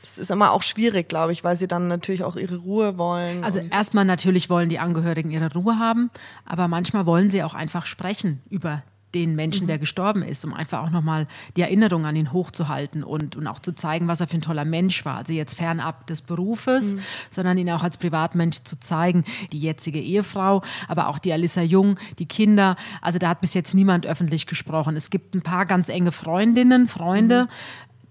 Das 0.09 0.17
ist 0.17 0.31
immer 0.31 0.53
auch 0.53 0.63
schwierig, 0.63 1.07
glaube 1.07 1.31
ich, 1.33 1.43
weil 1.43 1.55
sie 1.55 1.67
dann 1.67 1.87
natürlich 1.87 2.23
auch 2.23 2.35
ihre 2.35 2.57
Ruhe 2.57 2.97
wollen. 2.97 3.43
Also 3.43 3.59
erstmal 3.59 4.05
natürlich 4.05 4.49
wollen 4.49 4.67
die 4.67 4.79
Angehörigen 4.79 5.29
ihre 5.29 5.53
Ruhe 5.53 5.77
haben, 5.77 6.09
aber 6.45 6.67
manchmal 6.67 7.05
wollen 7.05 7.29
sie 7.29 7.43
auch 7.43 7.53
einfach 7.53 7.85
sprechen 7.85 8.41
über 8.49 8.81
den 9.13 9.35
Menschen, 9.35 9.63
mhm. 9.63 9.67
der 9.67 9.77
gestorben 9.79 10.23
ist, 10.23 10.45
um 10.45 10.53
einfach 10.53 10.83
auch 10.83 10.89
nochmal 10.89 11.27
die 11.57 11.61
Erinnerung 11.61 12.05
an 12.05 12.15
ihn 12.15 12.31
hochzuhalten 12.31 13.03
und, 13.03 13.35
und 13.35 13.45
auch 13.47 13.59
zu 13.59 13.73
zeigen, 13.73 14.07
was 14.07 14.19
er 14.19 14.27
für 14.27 14.37
ein 14.37 14.41
toller 14.41 14.65
Mensch 14.65 15.05
war. 15.05 15.17
Also 15.17 15.33
jetzt 15.33 15.55
fernab 15.55 16.07
des 16.07 16.21
Berufes, 16.21 16.95
mhm. 16.95 17.01
sondern 17.29 17.57
ihn 17.59 17.69
auch 17.69 17.83
als 17.83 17.97
Privatmensch 17.97 18.63
zu 18.63 18.79
zeigen. 18.79 19.25
Die 19.51 19.59
jetzige 19.59 19.99
Ehefrau, 19.99 20.63
aber 20.87 21.07
auch 21.07 21.19
die 21.19 21.33
Alissa 21.33 21.61
Jung, 21.61 21.99
die 22.17 22.27
Kinder. 22.27 22.75
Also 23.01 23.19
da 23.19 23.29
hat 23.29 23.41
bis 23.41 23.53
jetzt 23.53 23.73
niemand 23.73 24.05
öffentlich 24.05 24.47
gesprochen. 24.47 24.95
Es 24.95 25.09
gibt 25.09 25.35
ein 25.35 25.41
paar 25.41 25.65
ganz 25.65 25.89
enge 25.89 26.11
Freundinnen, 26.11 26.87
Freunde, 26.87 27.43
mhm 27.43 27.49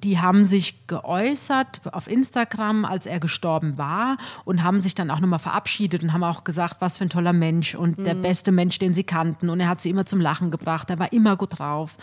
die 0.05 0.21
haben 0.21 0.45
sich 0.45 0.87
geäußert 0.87 1.81
auf 1.93 2.09
Instagram, 2.09 2.85
als 2.85 3.07
er 3.07 3.21
gestorben 3.21 3.79
war 3.79 4.17
und 4.45 4.63
haben 4.63 4.81
sich 4.81 4.95
dann 4.95 5.11
auch 5.11 5.21
nochmal 5.21 5.39
verabschiedet 5.39 6.03
und 6.03 6.13
haben 6.13 6.25
auch 6.25 6.45
gesagt, 6.45 6.77
was 6.81 6.99
für 6.99 7.05
ein 7.05 7.11
toller 7.11 7.33
Mensch 7.33 7.75
und 7.75 7.99
mhm. 7.99 8.05
der 8.05 8.15
beste 8.15 8.53
Mensch, 8.53 8.79
den 8.79 8.95
sie 8.95 9.05
kannten. 9.05 9.49
Und 9.49 9.61
er 9.61 9.69
hat 9.69 9.81
sie 9.81 9.91
immer 9.91 10.05
zum 10.05 10.21
Lachen 10.21 10.51
gebracht, 10.51 10.91
er 10.91 10.99
war 10.99 11.13
immer 11.13 11.37
gut 11.37 11.59
drauf. 11.59 11.99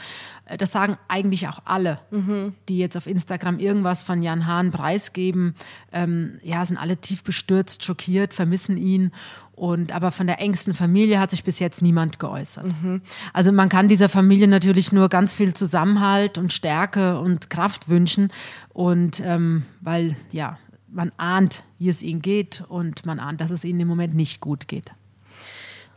Äh, 0.45 0.57
das 0.57 0.71
sagen 0.71 0.97
eigentlich 1.07 1.47
auch 1.47 1.59
alle, 1.65 1.99
mhm. 2.11 2.53
die 2.67 2.77
jetzt 2.77 2.97
auf 2.97 3.07
Instagram 3.07 3.59
irgendwas 3.59 4.03
von 4.03 4.21
Jan 4.21 4.45
Hahn 4.45 4.71
preisgeben. 4.71 5.55
Ähm, 5.91 6.39
ja, 6.43 6.65
sind 6.65 6.77
alle 6.77 6.97
tief 6.97 7.23
bestürzt, 7.23 7.83
schockiert, 7.83 8.33
vermissen 8.33 8.77
ihn. 8.77 9.11
Und 9.55 9.93
aber 9.93 10.11
von 10.11 10.27
der 10.27 10.41
engsten 10.41 10.73
Familie 10.73 11.19
hat 11.19 11.31
sich 11.31 11.45
bis 11.45 11.59
jetzt 11.59 11.81
niemand 11.81 12.19
geäußert. 12.19 12.65
Mhm. 12.65 13.01
Also 13.31 13.53
man 13.53 13.69
kann 13.69 13.87
dieser 13.87 14.09
Familie 14.09 14.49
natürlich 14.49 14.91
nur 14.91 15.07
ganz 15.07 15.33
viel 15.33 15.53
Zusammenhalt 15.53 16.37
und 16.37 16.51
Stärke 16.51 17.19
und 17.19 17.49
Kraft 17.49 17.87
wünschen. 17.87 18.33
Und 18.73 19.21
ähm, 19.21 19.63
weil 19.79 20.17
ja, 20.31 20.57
man 20.89 21.13
ahnt, 21.15 21.63
wie 21.79 21.87
es 21.87 22.03
ihnen 22.03 22.21
geht 22.21 22.65
und 22.67 23.05
man 23.05 23.19
ahnt, 23.19 23.39
dass 23.39 23.49
es 23.49 23.63
ihnen 23.63 23.79
im 23.79 23.87
Moment 23.87 24.13
nicht 24.13 24.41
gut 24.41 24.67
geht. 24.67 24.91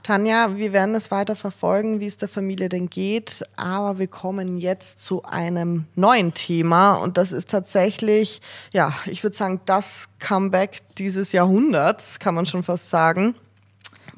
Tanja, 0.04 0.56
wir 0.56 0.72
werden 0.72 0.94
es 0.94 1.10
weiter 1.10 1.34
verfolgen, 1.34 1.98
wie 1.98 2.06
es 2.06 2.16
der 2.16 2.28
Familie 2.28 2.68
denn 2.68 2.88
geht. 2.88 3.44
Aber 3.56 3.98
wir 3.98 4.06
kommen 4.06 4.56
jetzt 4.56 5.00
zu 5.00 5.24
einem 5.24 5.86
neuen 5.96 6.32
Thema. 6.32 6.94
Und 6.94 7.18
das 7.18 7.32
ist 7.32 7.50
tatsächlich, 7.50 8.40
ja, 8.72 8.94
ich 9.06 9.24
würde 9.24 9.36
sagen, 9.36 9.60
das 9.66 10.10
Comeback 10.20 10.80
dieses 10.96 11.32
Jahrhunderts, 11.32 12.20
kann 12.20 12.36
man 12.36 12.46
schon 12.46 12.62
fast 12.62 12.88
sagen 12.88 13.34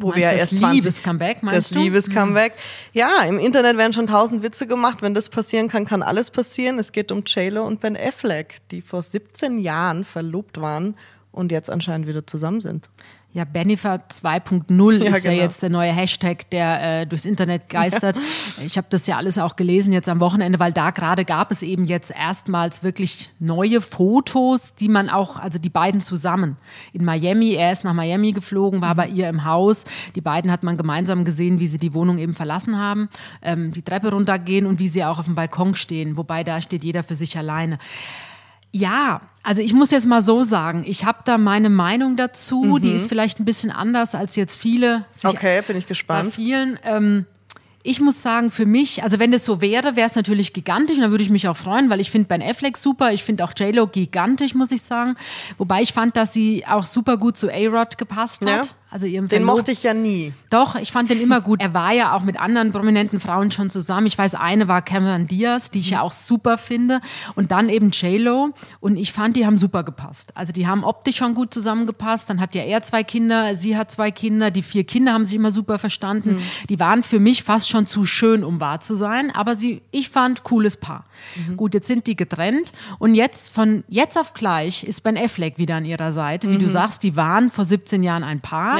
wo 0.00 0.14
wir 0.14 0.32
erst 0.32 0.56
20, 0.56 0.74
Liebes-Comeback, 0.74 1.42
meinst 1.42 1.58
das 1.58 1.68
du? 1.68 1.74
Das 1.74 1.82
Liebes-Comeback. 1.84 2.52
Mhm. 2.52 2.98
Ja, 2.98 3.22
im 3.24 3.38
Internet 3.38 3.76
werden 3.76 3.92
schon 3.92 4.06
tausend 4.06 4.42
Witze 4.42 4.66
gemacht. 4.66 5.02
Wenn 5.02 5.14
das 5.14 5.28
passieren 5.28 5.68
kann, 5.68 5.84
kann 5.84 6.02
alles 6.02 6.30
passieren. 6.30 6.78
Es 6.78 6.92
geht 6.92 7.12
um 7.12 7.22
JLo 7.26 7.64
und 7.64 7.80
Ben 7.80 7.96
Affleck, 7.96 8.58
die 8.70 8.82
vor 8.82 9.02
17 9.02 9.58
Jahren 9.58 10.04
verlobt 10.04 10.60
waren 10.60 10.96
und 11.32 11.52
jetzt 11.52 11.70
anscheinend 11.70 12.06
wieder 12.06 12.26
zusammen 12.26 12.60
sind. 12.60 12.88
Ja, 13.32 13.44
Bennifer 13.44 14.02
2.0 14.10 15.04
ja, 15.04 15.10
ist 15.14 15.22
genau. 15.22 15.34
ja 15.36 15.42
jetzt 15.42 15.62
der 15.62 15.70
neue 15.70 15.92
Hashtag, 15.92 16.50
der 16.50 17.02
äh, 17.02 17.06
durchs 17.06 17.24
Internet 17.24 17.68
geistert. 17.68 18.16
Ja. 18.16 18.64
Ich 18.66 18.76
habe 18.76 18.88
das 18.90 19.06
ja 19.06 19.18
alles 19.18 19.38
auch 19.38 19.54
gelesen 19.54 19.92
jetzt 19.92 20.08
am 20.08 20.18
Wochenende, 20.18 20.58
weil 20.58 20.72
da 20.72 20.90
gerade 20.90 21.24
gab 21.24 21.52
es 21.52 21.62
eben 21.62 21.84
jetzt 21.86 22.10
erstmals 22.10 22.82
wirklich 22.82 23.30
neue 23.38 23.80
Fotos, 23.80 24.74
die 24.74 24.88
man 24.88 25.08
auch, 25.08 25.38
also 25.38 25.60
die 25.60 25.70
beiden 25.70 26.00
zusammen 26.00 26.56
in 26.92 27.04
Miami. 27.04 27.52
Er 27.52 27.70
ist 27.70 27.84
nach 27.84 27.94
Miami 27.94 28.32
geflogen, 28.32 28.82
war 28.82 28.96
bei 28.96 29.06
ihr 29.06 29.28
im 29.28 29.44
Haus. 29.44 29.84
Die 30.16 30.20
beiden 30.20 30.50
hat 30.50 30.64
man 30.64 30.76
gemeinsam 30.76 31.24
gesehen, 31.24 31.60
wie 31.60 31.68
sie 31.68 31.78
die 31.78 31.94
Wohnung 31.94 32.18
eben 32.18 32.34
verlassen 32.34 32.78
haben, 32.78 33.08
ähm, 33.42 33.72
die 33.72 33.82
Treppe 33.82 34.10
runtergehen 34.10 34.66
und 34.66 34.80
wie 34.80 34.88
sie 34.88 35.04
auch 35.04 35.20
auf 35.20 35.26
dem 35.26 35.36
Balkon 35.36 35.76
stehen. 35.76 36.16
Wobei 36.16 36.42
da 36.42 36.60
steht 36.60 36.82
jeder 36.82 37.04
für 37.04 37.14
sich 37.14 37.38
alleine. 37.38 37.78
Ja, 38.72 39.22
also 39.42 39.62
ich 39.62 39.72
muss 39.72 39.90
jetzt 39.90 40.06
mal 40.06 40.20
so 40.20 40.44
sagen, 40.44 40.84
ich 40.86 41.04
habe 41.04 41.20
da 41.24 41.38
meine 41.38 41.70
Meinung 41.70 42.16
dazu, 42.16 42.62
mhm. 42.62 42.82
die 42.82 42.92
ist 42.92 43.08
vielleicht 43.08 43.40
ein 43.40 43.44
bisschen 43.44 43.70
anders 43.70 44.14
als 44.14 44.36
jetzt 44.36 44.56
viele. 44.56 45.04
okay, 45.24 45.62
bin 45.66 45.76
ich 45.76 45.86
gespannt. 45.86 46.30
Bei 46.30 46.30
vielen. 46.30 46.78
Ähm, 46.84 47.26
ich 47.82 48.00
muss 48.00 48.20
sagen, 48.20 48.50
für 48.50 48.66
mich, 48.66 49.02
also 49.02 49.18
wenn 49.18 49.32
das 49.32 49.44
so 49.44 49.62
wäre, 49.62 49.96
wäre 49.96 50.06
es 50.06 50.14
natürlich 50.14 50.52
gigantisch 50.52 50.98
und 50.98 51.02
da 51.02 51.10
würde 51.10 51.24
ich 51.24 51.30
mich 51.30 51.48
auch 51.48 51.56
freuen, 51.56 51.88
weil 51.88 51.98
ich 52.00 52.10
finde 52.10 52.28
Ben 52.28 52.42
Affleck 52.42 52.76
super, 52.76 53.12
ich 53.12 53.24
finde 53.24 53.42
auch 53.42 53.52
J-Lo 53.56 53.86
gigantisch, 53.86 54.54
muss 54.54 54.70
ich 54.70 54.82
sagen. 54.82 55.14
Wobei 55.56 55.80
ich 55.80 55.94
fand, 55.94 56.16
dass 56.16 56.34
sie 56.34 56.66
auch 56.66 56.84
super 56.84 57.16
gut 57.16 57.38
zu 57.38 57.50
A-Rod 57.50 57.96
gepasst 57.96 58.42
hat. 58.42 58.66
Ja. 58.66 58.72
Also 58.90 59.06
ihrem 59.06 59.28
Den 59.28 59.44
Verlob 59.44 59.58
mochte 59.58 59.70
ich 59.70 59.84
ja 59.84 59.94
nie. 59.94 60.32
Doch, 60.50 60.74
ich 60.74 60.90
fand 60.90 61.10
den 61.10 61.20
immer 61.20 61.40
gut. 61.40 61.60
Er 61.60 61.72
war 61.74 61.92
ja 61.92 62.12
auch 62.12 62.22
mit 62.22 62.38
anderen 62.40 62.72
prominenten 62.72 63.20
Frauen 63.20 63.52
schon 63.52 63.70
zusammen. 63.70 64.08
Ich 64.08 64.18
weiß, 64.18 64.34
eine 64.34 64.66
war 64.66 64.82
Cameron 64.82 65.28
Diaz, 65.28 65.70
die 65.70 65.78
ich 65.78 65.90
ja 65.90 66.00
auch 66.00 66.10
super 66.10 66.58
finde. 66.58 67.00
Und 67.36 67.52
dann 67.52 67.68
eben 67.68 67.90
J-Lo. 67.90 68.50
Und 68.80 68.96
ich 68.96 69.12
fand, 69.12 69.36
die 69.36 69.46
haben 69.46 69.58
super 69.58 69.84
gepasst. 69.84 70.32
Also 70.34 70.52
die 70.52 70.66
haben 70.66 70.82
optisch 70.82 71.18
schon 71.18 71.34
gut 71.34 71.54
zusammengepasst. 71.54 72.28
Dann 72.28 72.40
hat 72.40 72.56
ja 72.56 72.62
er 72.62 72.82
zwei 72.82 73.04
Kinder, 73.04 73.54
sie 73.54 73.76
hat 73.76 73.92
zwei 73.92 74.10
Kinder. 74.10 74.50
Die 74.50 74.62
vier 74.62 74.82
Kinder 74.82 75.12
haben 75.12 75.24
sich 75.24 75.36
immer 75.36 75.52
super 75.52 75.78
verstanden. 75.78 76.36
Mhm. 76.36 76.66
Die 76.68 76.80
waren 76.80 77.04
für 77.04 77.20
mich 77.20 77.44
fast 77.44 77.68
schon 77.68 77.86
zu 77.86 78.04
schön, 78.04 78.42
um 78.42 78.58
wahr 78.58 78.80
zu 78.80 78.96
sein. 78.96 79.30
Aber 79.30 79.54
sie, 79.54 79.82
ich 79.92 80.10
fand, 80.10 80.42
cooles 80.42 80.76
Paar. 80.76 81.04
Mhm. 81.36 81.56
Gut, 81.56 81.74
jetzt 81.74 81.86
sind 81.86 82.08
die 82.08 82.16
getrennt. 82.16 82.72
Und 82.98 83.14
jetzt, 83.14 83.54
von 83.54 83.84
jetzt 83.86 84.18
auf 84.18 84.34
gleich, 84.34 84.82
ist 84.82 85.02
Ben 85.02 85.16
Affleck 85.16 85.58
wieder 85.58 85.76
an 85.76 85.84
ihrer 85.84 86.12
Seite. 86.12 86.50
Wie 86.50 86.54
mhm. 86.54 86.62
du 86.62 86.68
sagst, 86.68 87.04
die 87.04 87.14
waren 87.14 87.52
vor 87.52 87.64
17 87.64 88.02
Jahren 88.02 88.24
ein 88.24 88.40
Paar. 88.40 88.79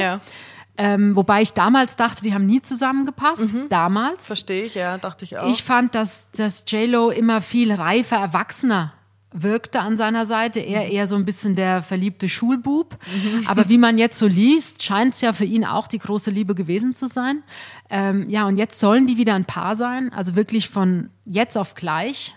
Ähm, 0.77 1.15
wobei 1.15 1.41
ich 1.41 1.53
damals 1.53 1.95
dachte, 1.95 2.23
die 2.23 2.33
haben 2.33 2.45
nie 2.45 2.61
zusammengepasst. 2.61 3.53
Mhm. 3.53 3.69
Damals. 3.69 4.27
Verstehe 4.27 4.63
ich, 4.63 4.75
ja, 4.75 4.97
dachte 4.97 5.25
ich 5.25 5.37
auch. 5.37 5.49
Ich 5.49 5.63
fand, 5.63 5.95
dass, 5.95 6.31
dass 6.31 6.63
J-Lo 6.67 7.09
immer 7.09 7.41
viel 7.41 7.71
reifer, 7.73 8.17
erwachsener 8.17 8.93
wirkte 9.33 9.79
an 9.79 9.95
seiner 9.95 10.25
Seite. 10.25 10.59
Er 10.59 10.85
mhm. 10.85 10.91
eher 10.91 11.07
so 11.07 11.15
ein 11.15 11.25
bisschen 11.25 11.55
der 11.55 11.81
verliebte 11.81 12.27
Schulbub. 12.29 12.97
Mhm. 13.05 13.47
Aber 13.47 13.69
wie 13.69 13.77
man 13.77 13.97
jetzt 13.97 14.17
so 14.17 14.27
liest, 14.27 14.83
scheint 14.83 15.13
es 15.13 15.21
ja 15.21 15.33
für 15.33 15.45
ihn 15.45 15.65
auch 15.65 15.87
die 15.87 15.99
große 15.99 16.31
Liebe 16.31 16.55
gewesen 16.55 16.93
zu 16.93 17.07
sein. 17.07 17.43
Ähm, 17.89 18.29
ja, 18.29 18.45
und 18.47 18.57
jetzt 18.57 18.79
sollen 18.79 19.07
die 19.07 19.17
wieder 19.17 19.35
ein 19.35 19.45
Paar 19.45 19.75
sein. 19.75 20.11
Also 20.13 20.35
wirklich 20.35 20.69
von 20.69 21.09
jetzt 21.25 21.57
auf 21.57 21.75
gleich. 21.75 22.35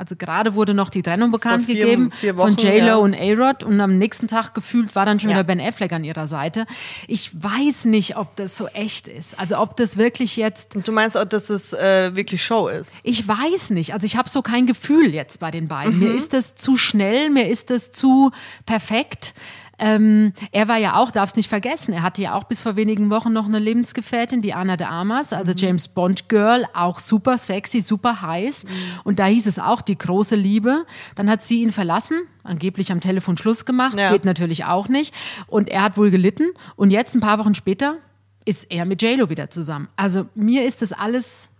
Also 0.00 0.16
gerade 0.16 0.54
wurde 0.54 0.72
noch 0.72 0.88
die 0.88 1.02
Trennung 1.02 1.30
bekannt 1.30 1.66
vier, 1.66 1.74
gegeben 1.74 2.10
vier 2.10 2.34
Wochen, 2.38 2.56
von 2.56 2.64
J-Lo 2.64 2.86
ja. 2.86 2.96
und 2.96 3.14
A-Rod 3.14 3.62
und 3.62 3.78
am 3.82 3.98
nächsten 3.98 4.28
Tag 4.28 4.54
gefühlt 4.54 4.94
war 4.96 5.04
dann 5.04 5.20
schon 5.20 5.28
ja. 5.28 5.36
wieder 5.36 5.44
Ben 5.44 5.60
Affleck 5.60 5.92
an 5.92 6.04
ihrer 6.04 6.26
Seite. 6.26 6.64
Ich 7.06 7.30
weiß 7.34 7.84
nicht, 7.84 8.16
ob 8.16 8.34
das 8.36 8.56
so 8.56 8.66
echt 8.68 9.08
ist. 9.08 9.38
Also 9.38 9.58
ob 9.58 9.76
das 9.76 9.98
wirklich 9.98 10.36
jetzt... 10.36 10.74
Und 10.74 10.88
du 10.88 10.92
meinst 10.92 11.18
auch, 11.18 11.26
dass 11.26 11.50
es 11.50 11.74
äh, 11.74 12.16
wirklich 12.16 12.42
Show 12.42 12.68
ist? 12.68 12.94
Ich 13.02 13.28
weiß 13.28 13.70
nicht. 13.70 13.92
Also 13.92 14.06
ich 14.06 14.16
habe 14.16 14.30
so 14.30 14.40
kein 14.40 14.66
Gefühl 14.66 15.12
jetzt 15.12 15.38
bei 15.38 15.50
den 15.50 15.68
beiden. 15.68 15.98
Mhm. 15.98 15.98
Mir 16.00 16.14
ist 16.14 16.32
das 16.32 16.54
zu 16.54 16.78
schnell, 16.78 17.28
mir 17.28 17.48
ist 17.48 17.68
das 17.68 17.92
zu 17.92 18.30
perfekt. 18.64 19.34
Ähm, 19.80 20.32
er 20.52 20.68
war 20.68 20.76
ja 20.76 20.96
auch, 20.96 21.10
darf 21.10 21.30
es 21.30 21.36
nicht 21.36 21.48
vergessen, 21.48 21.92
er 21.94 22.02
hatte 22.02 22.20
ja 22.20 22.34
auch 22.34 22.44
bis 22.44 22.60
vor 22.62 22.76
wenigen 22.76 23.10
Wochen 23.10 23.32
noch 23.32 23.46
eine 23.46 23.58
Lebensgefährtin, 23.58 24.42
die 24.42 24.52
Anna 24.52 24.76
de 24.76 24.86
Armas, 24.86 25.32
also 25.32 25.52
mhm. 25.52 25.56
James 25.56 25.88
Bond 25.88 26.28
Girl, 26.28 26.66
auch 26.74 26.98
super 26.98 27.38
sexy, 27.38 27.80
super 27.80 28.20
heiß. 28.20 28.64
Mhm. 28.64 28.68
Und 29.04 29.18
da 29.18 29.26
hieß 29.26 29.46
es 29.46 29.58
auch 29.58 29.80
die 29.80 29.96
große 29.96 30.36
Liebe. 30.36 30.84
Dann 31.14 31.30
hat 31.30 31.42
sie 31.42 31.62
ihn 31.62 31.72
verlassen, 31.72 32.20
angeblich 32.44 32.92
am 32.92 33.00
Telefon 33.00 33.38
Schluss 33.38 33.64
gemacht, 33.64 33.98
ja. 33.98 34.12
geht 34.12 34.24
natürlich 34.24 34.66
auch 34.66 34.88
nicht. 34.88 35.14
Und 35.46 35.70
er 35.70 35.82
hat 35.82 35.96
wohl 35.96 36.10
gelitten. 36.10 36.50
Und 36.76 36.90
jetzt, 36.90 37.14
ein 37.14 37.20
paar 37.20 37.38
Wochen 37.38 37.54
später, 37.54 37.96
ist 38.44 38.70
er 38.70 38.84
mit 38.84 39.02
JLo 39.02 39.30
wieder 39.30 39.50
zusammen. 39.50 39.88
Also 39.96 40.26
mir 40.34 40.64
ist 40.64 40.82
das 40.82 40.92
alles 40.92 41.50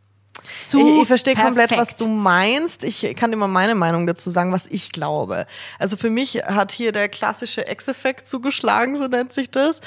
zu 0.62 0.78
ich, 0.78 1.02
ich 1.02 1.08
verstehe 1.08 1.34
komplett, 1.34 1.70
was 1.72 1.94
du 1.96 2.06
meinst. 2.06 2.84
Ich 2.84 3.14
kann 3.16 3.30
dir 3.30 3.36
mal 3.36 3.48
meine 3.48 3.74
Meinung 3.74 4.06
dazu 4.06 4.30
sagen, 4.30 4.52
was 4.52 4.66
ich 4.66 4.92
glaube. 4.92 5.46
Also 5.78 5.96
für 5.96 6.10
mich 6.10 6.36
hat 6.44 6.72
hier 6.72 6.92
der 6.92 7.08
klassische 7.08 7.66
Ex-Effekt 7.66 8.28
zugeschlagen, 8.28 8.96
so 8.96 9.06
nennt 9.06 9.32
sich 9.32 9.50
das. 9.50 9.80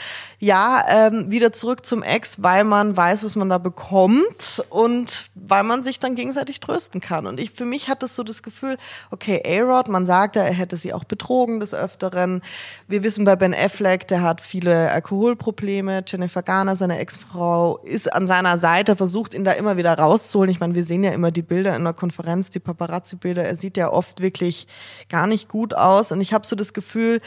Ja, 0.44 0.84
ähm, 0.90 1.32
wieder 1.32 1.54
zurück 1.54 1.86
zum 1.86 2.04
Ex, 2.04 2.44
weil 2.44 2.66
man 2.66 2.98
weiß, 2.98 3.24
was 3.24 3.38
man 3.38 3.48
da 3.48 3.60
bekommt 3.60 4.62
und 4.70 5.28
weil 5.36 5.64
man 5.64 5.84
sich 5.84 6.02
dann 6.02 6.16
gegenseitig 6.16 6.60
trösten 6.60 7.00
kann. 7.00 7.28
Und 7.28 7.40
ich, 7.40 7.52
für 7.52 7.64
mich 7.64 7.88
hat 7.88 8.04
das 8.04 8.18
so 8.18 8.24
das 8.24 8.44
Gefühl, 8.44 8.76
okay, 9.10 9.42
A-Rod, 9.46 9.88
man 9.88 10.06
sagt 10.06 10.36
ja, 10.36 10.42
er 10.42 10.52
hätte 10.52 10.76
sie 10.76 10.94
auch 10.94 11.06
betrogen 11.06 11.62
des 11.62 11.74
Öfteren. 11.74 12.42
Wir 12.90 13.04
wissen 13.04 13.24
bei 13.24 13.38
Ben 13.38 13.54
Affleck, 13.54 14.06
der 14.10 14.22
hat 14.22 14.42
viele 14.42 14.92
Alkoholprobleme. 14.92 16.04
Jennifer 16.06 16.44
Garner, 16.44 16.76
seine 16.76 17.00
Ex-Frau, 17.00 17.78
ist 17.78 18.12
an 18.12 18.28
seiner 18.28 18.58
Seite, 18.58 18.98
versucht 18.98 19.34
ihn 19.34 19.46
da 19.46 19.54
immer 19.54 19.78
wieder 19.78 19.98
rauszuholen. 19.98 20.52
Ich 20.52 20.60
meine, 20.60 20.76
wir 20.76 20.84
sehen 20.84 21.06
ja 21.06 21.12
immer 21.12 21.32
die 21.32 21.42
Bilder 21.42 21.74
in 21.74 21.86
der 21.86 21.94
Konferenz, 21.94 22.50
die 22.50 22.60
Paparazzi-Bilder. 22.60 23.46
Er 23.46 23.56
sieht 23.56 23.78
ja 23.78 23.94
oft 23.94 24.20
wirklich 24.20 24.68
gar 25.08 25.26
nicht 25.26 25.48
gut 25.48 25.74
aus. 25.74 26.12
Und 26.12 26.20
ich 26.20 26.34
habe 26.34 26.46
so 26.46 26.58
das 26.58 26.74
Gefühl, 26.74 27.22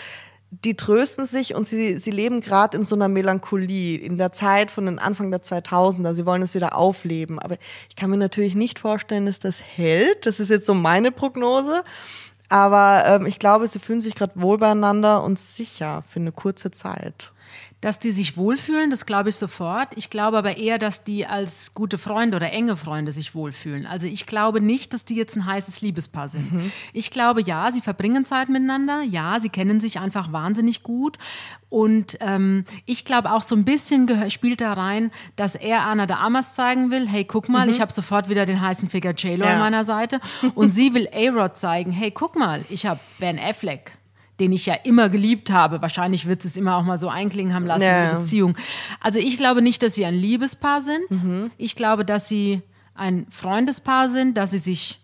die 0.64 0.76
trösten 0.76 1.26
sich 1.26 1.54
und 1.54 1.66
sie, 1.66 1.98
sie 1.98 2.10
leben 2.10 2.40
gerade 2.40 2.76
in 2.76 2.84
so 2.84 2.94
einer 2.94 3.08
Melancholie, 3.08 3.98
in 3.98 4.16
der 4.16 4.32
Zeit 4.32 4.70
von 4.70 4.86
den 4.86 4.98
Anfang 4.98 5.30
der 5.30 5.42
2000er. 5.42 6.14
Sie 6.14 6.26
wollen 6.26 6.42
es 6.42 6.54
wieder 6.54 6.76
aufleben. 6.76 7.38
Aber 7.38 7.56
ich 7.88 7.96
kann 7.96 8.10
mir 8.10 8.16
natürlich 8.16 8.54
nicht 8.54 8.78
vorstellen, 8.78 9.26
dass 9.26 9.38
das 9.38 9.62
hält. 9.62 10.26
Das 10.26 10.40
ist 10.40 10.50
jetzt 10.50 10.66
so 10.66 10.74
meine 10.74 11.12
Prognose. 11.12 11.82
Aber 12.48 13.04
ähm, 13.06 13.26
ich 13.26 13.38
glaube, 13.38 13.66
sie 13.68 13.78
fühlen 13.78 14.00
sich 14.00 14.14
gerade 14.14 14.40
wohl 14.40 14.58
beieinander 14.58 15.22
und 15.24 15.38
sicher 15.38 16.04
für 16.08 16.20
eine 16.20 16.32
kurze 16.32 16.70
Zeit. 16.70 17.32
Dass 17.82 17.98
die 17.98 18.10
sich 18.10 18.38
wohlfühlen, 18.38 18.90
das 18.90 19.04
glaube 19.04 19.28
ich 19.28 19.36
sofort. 19.36 19.88
Ich 19.96 20.08
glaube 20.08 20.38
aber 20.38 20.56
eher, 20.56 20.78
dass 20.78 21.04
die 21.04 21.26
als 21.26 21.74
gute 21.74 21.98
Freunde 21.98 22.36
oder 22.36 22.50
enge 22.50 22.74
Freunde 22.74 23.12
sich 23.12 23.34
wohlfühlen. 23.34 23.86
Also 23.86 24.06
ich 24.06 24.26
glaube 24.26 24.62
nicht, 24.62 24.94
dass 24.94 25.04
die 25.04 25.14
jetzt 25.14 25.36
ein 25.36 25.44
heißes 25.44 25.82
Liebespaar 25.82 26.28
sind. 26.28 26.52
Mhm. 26.52 26.72
Ich 26.94 27.10
glaube, 27.10 27.42
ja, 27.42 27.70
sie 27.70 27.82
verbringen 27.82 28.24
Zeit 28.24 28.48
miteinander. 28.48 29.02
Ja, 29.02 29.38
sie 29.40 29.50
kennen 29.50 29.78
sich 29.78 30.00
einfach 30.00 30.32
wahnsinnig 30.32 30.82
gut. 30.82 31.18
Und 31.68 32.16
ähm, 32.20 32.64
ich 32.86 33.04
glaube 33.04 33.32
auch 33.32 33.42
so 33.42 33.56
ein 33.56 33.64
bisschen 33.64 34.08
spielt 34.30 34.60
da 34.60 34.72
rein, 34.72 35.10
dass 35.34 35.56
er 35.56 35.82
Anna 35.82 36.06
de 36.06 36.16
Amas 36.16 36.54
zeigen 36.54 36.90
will, 36.90 37.08
hey, 37.08 37.24
guck 37.24 37.48
mal, 37.48 37.66
mhm. 37.66 37.72
ich 37.72 37.80
habe 37.80 37.92
sofort 37.92 38.28
wieder 38.28 38.46
den 38.46 38.60
heißen 38.60 38.88
Figur 38.88 39.12
J-Lo 39.12 39.44
ja. 39.44 39.54
an 39.54 39.58
meiner 39.58 39.84
Seite. 39.84 40.20
Und 40.54 40.70
sie 40.70 40.94
will 40.94 41.08
A-Rod 41.12 41.56
zeigen, 41.56 41.90
hey, 41.92 42.10
guck 42.10 42.35
mal, 42.36 42.64
ich 42.68 42.86
habe 42.86 43.00
Ben 43.18 43.38
Affleck 43.38 43.92
den 44.40 44.52
ich 44.52 44.66
ja 44.66 44.74
immer 44.74 45.08
geliebt 45.08 45.50
habe. 45.50 45.80
Wahrscheinlich 45.82 46.26
wird 46.26 46.44
es 46.44 46.56
immer 46.56 46.76
auch 46.76 46.82
mal 46.82 46.98
so 46.98 47.08
einklingen 47.08 47.54
haben 47.54 47.66
lassen 47.66 47.84
ja. 47.84 48.04
in 48.04 48.10
der 48.10 48.18
Beziehung. 48.18 48.56
Also 49.00 49.18
ich 49.18 49.36
glaube 49.36 49.62
nicht, 49.62 49.82
dass 49.82 49.94
sie 49.94 50.04
ein 50.04 50.14
Liebespaar 50.14 50.82
sind. 50.82 51.10
Mhm. 51.10 51.50
Ich 51.56 51.74
glaube, 51.74 52.04
dass 52.04 52.28
sie 52.28 52.62
ein 52.94 53.26
Freundespaar 53.30 54.08
sind, 54.08 54.36
dass 54.36 54.50
sie 54.50 54.58
sich 54.58 55.00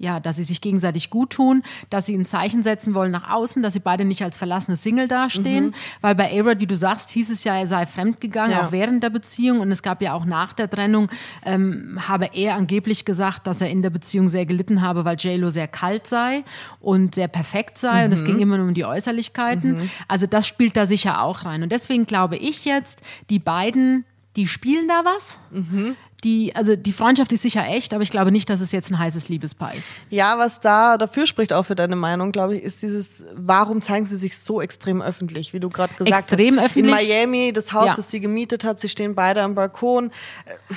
ja, 0.00 0.18
dass 0.18 0.36
sie 0.36 0.44
sich 0.44 0.62
gegenseitig 0.62 1.10
gut 1.10 1.30
tun, 1.30 1.62
dass 1.90 2.06
sie 2.06 2.16
ein 2.16 2.24
Zeichen 2.24 2.62
setzen 2.62 2.94
wollen 2.94 3.12
nach 3.12 3.30
außen, 3.30 3.62
dass 3.62 3.74
sie 3.74 3.80
beide 3.80 4.06
nicht 4.06 4.22
als 4.22 4.38
verlassene 4.38 4.74
Single 4.74 5.08
dastehen. 5.08 5.66
Mhm. 5.66 5.74
Weil 6.00 6.14
bei 6.14 6.40
A-Rod, 6.40 6.58
wie 6.60 6.66
du 6.66 6.74
sagst, 6.74 7.10
hieß 7.10 7.30
es 7.30 7.44
ja, 7.44 7.56
er 7.56 7.66
sei 7.66 7.84
fremdgegangen, 7.84 8.52
ja. 8.52 8.66
auch 8.66 8.72
während 8.72 9.02
der 9.02 9.10
Beziehung. 9.10 9.60
Und 9.60 9.70
es 9.70 9.82
gab 9.82 10.00
ja 10.00 10.14
auch 10.14 10.24
nach 10.24 10.54
der 10.54 10.70
Trennung, 10.70 11.10
ähm, 11.44 11.98
habe 12.08 12.30
er 12.32 12.54
angeblich 12.54 13.04
gesagt, 13.04 13.46
dass 13.46 13.60
er 13.60 13.68
in 13.68 13.82
der 13.82 13.90
Beziehung 13.90 14.28
sehr 14.28 14.46
gelitten 14.46 14.80
habe, 14.80 15.04
weil 15.04 15.16
J-Lo 15.16 15.50
sehr 15.50 15.68
kalt 15.68 16.06
sei 16.06 16.44
und 16.80 17.14
sehr 17.14 17.28
perfekt 17.28 17.76
sei. 17.76 18.00
Mhm. 18.00 18.04
Und 18.06 18.12
es 18.12 18.22
mhm. 18.22 18.26
ging 18.26 18.38
immer 18.40 18.56
nur 18.56 18.68
um 18.68 18.74
die 18.74 18.86
Äußerlichkeiten. 18.86 19.80
Mhm. 19.80 19.90
Also 20.08 20.26
das 20.26 20.46
spielt 20.46 20.78
da 20.78 20.86
sicher 20.86 21.20
auch 21.20 21.44
rein. 21.44 21.62
Und 21.62 21.72
deswegen 21.72 22.06
glaube 22.06 22.38
ich 22.38 22.64
jetzt, 22.64 23.02
die 23.28 23.38
beiden 23.38 24.06
die 24.36 24.46
spielen 24.46 24.86
da 24.86 25.04
was. 25.04 25.40
Mhm 25.50 25.96
die, 26.20 26.54
also 26.54 26.76
die 26.76 26.92
Freundschaft 26.92 27.32
ist 27.32 27.42
sicher 27.42 27.66
echt, 27.66 27.94
aber 27.94 28.02
ich 28.02 28.10
glaube 28.10 28.30
nicht, 28.32 28.50
dass 28.50 28.60
es 28.60 28.72
jetzt 28.72 28.90
ein 28.90 28.98
heißes 28.98 29.28
Liebespaar 29.28 29.74
ist. 29.74 29.96
Ja, 30.10 30.38
was 30.38 30.60
da 30.60 30.96
dafür 30.96 31.26
spricht 31.26 31.52
auch 31.52 31.64
für 31.64 31.74
deine 31.74 31.96
Meinung, 31.96 32.32
glaube 32.32 32.56
ich, 32.56 32.62
ist 32.62 32.82
dieses, 32.82 33.24
warum 33.34 33.82
zeigen 33.82 34.06
sie 34.06 34.16
sich 34.16 34.38
so 34.38 34.60
extrem 34.60 35.02
öffentlich, 35.02 35.52
wie 35.52 35.60
du 35.60 35.68
gerade 35.68 35.92
gesagt 35.94 36.16
extrem 36.16 36.56
hast. 36.56 36.76
Extrem 36.76 36.84
öffentlich. 36.84 37.08
In 37.08 37.08
Miami, 37.08 37.52
das 37.52 37.72
Haus, 37.72 37.86
ja. 37.86 37.94
das 37.94 38.10
sie 38.10 38.20
gemietet 38.20 38.64
hat, 38.64 38.80
sie 38.80 38.88
stehen 38.88 39.14
beide 39.14 39.42
am 39.42 39.54
Balkon. 39.54 40.10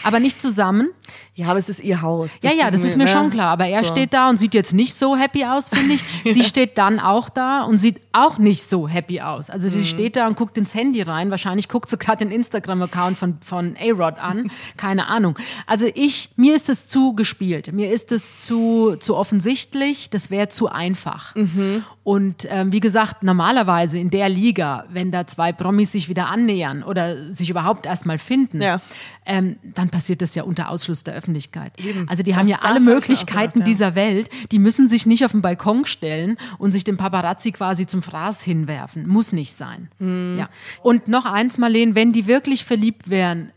Aber 0.04 0.20
nicht 0.20 0.42
zusammen. 0.42 0.90
Ja, 1.36 1.48
aber 1.50 1.60
es 1.60 1.70
ist 1.70 1.84
ihr 1.84 2.02
Haus. 2.02 2.38
Ja, 2.44 2.52
ja, 2.52 2.70
das 2.70 2.86
ist 2.86 2.96
mir 2.96 3.06
ne? 3.06 3.10
schon 3.10 3.30
klar. 3.32 3.48
Aber 3.48 3.66
er 3.66 3.84
so. 3.84 3.92
steht 3.92 4.14
da 4.14 4.30
und 4.30 4.38
sieht 4.38 4.54
jetzt 4.54 4.74
nicht 4.74 4.94
so 4.94 5.16
happy 5.16 5.46
aus, 5.46 5.70
finde 5.70 5.96
ich. 5.96 6.04
Sie 6.34 6.44
steht 6.44 6.78
dann 6.78 7.00
auch 7.00 7.30
da 7.30 7.64
und 7.64 7.78
sieht 7.78 8.00
auch 8.14 8.38
nicht 8.38 8.64
so 8.64 8.88
happy 8.88 9.22
aus. 9.22 9.50
Also 9.50 9.68
sie 9.70 9.80
mhm. 9.80 9.86
steht 9.86 10.16
da 10.16 10.28
und 10.28 10.38
guckt 10.38 10.58
ins 10.58 10.76
Handy 10.76 11.02
rein. 11.02 11.32
Wahrscheinlich 11.32 11.68
guckt 11.68 11.90
sie 11.90 11.98
gerade 11.98 12.18
den 12.18 12.32
Instagram-Account 12.32 13.18
von, 13.18 13.38
von 13.42 13.76
A-Rod 13.76 14.20
an. 14.20 14.52
Keine 14.78 15.08
Ahnung. 15.08 15.33
Also 15.66 15.88
ich, 15.94 16.30
mir 16.36 16.56
ist 16.56 16.70
es 16.70 16.88
zu 16.88 17.13
gespielt. 17.13 17.72
Mir 17.72 17.92
ist 17.92 18.12
es 18.12 18.46
zu, 18.46 18.96
zu 19.00 19.16
offensichtlich. 19.16 20.10
Das 20.10 20.30
wäre 20.30 20.48
zu 20.48 20.70
einfach. 20.70 21.36
Mhm. 21.36 21.84
Und 22.04 22.46
ähm, 22.50 22.74
wie 22.74 22.82
gesagt, 22.82 23.24
normalerweise 23.24 23.98
in 23.98 24.10
der 24.10 24.28
Liga, 24.28 24.86
wenn 24.90 25.10
da 25.10 25.25
zwei 25.25 25.54
Promis 25.54 25.94
sich 25.94 26.10
wieder 26.10 26.30
annähern 26.30 26.84
oder 26.84 27.34
sich 27.34 27.50
überhaupt 27.50 27.86
erstmal 27.86 28.18
finden, 28.18 28.62
ja. 28.62 28.82
ähm, 29.25 29.56
dann 29.63 29.90
passiert 29.90 30.22
das 30.22 30.36
ja 30.36 30.44
unter 30.44 30.70
Ausschluss 30.70 31.06
der 31.06 31.13
Öffentlichkeit. 31.13 31.72
Eben. 31.80 32.10
Also 32.10 32.22
die 32.22 32.32
das, 32.32 32.42
haben 32.42 32.48
ja 32.50 32.60
alle 32.62 32.82
Möglichkeiten 32.82 33.60
gedacht, 33.60 33.68
ja. 33.68 33.74
dieser 33.74 33.96
Welt. 33.96 34.30
Die 34.52 34.60
müssen 34.60 34.90
sich 34.90 35.06
nicht 35.06 35.24
auf 35.24 35.32
den 35.32 35.42
Balkon 35.42 35.86
stellen 35.86 36.36
und 36.58 36.74
sich 36.74 36.84
dem 36.84 36.98
Paparazzi 36.98 37.54
quasi 37.54 37.86
zum 37.88 38.02
Fraß 38.02 38.44
hinwerfen. 38.44 39.08
Muss 39.08 39.32
nicht 39.32 39.54
sein. 39.54 39.90
Mhm. 40.00 40.36
Ja. 40.40 40.50
Und 40.82 41.08
noch 41.08 41.25
eins, 41.25 41.58
Marlene, 41.58 41.96
wenn 41.96 42.12
die 42.12 42.28
wirklich 42.28 42.66
verliebt 42.66 43.10
wären, 43.10 43.52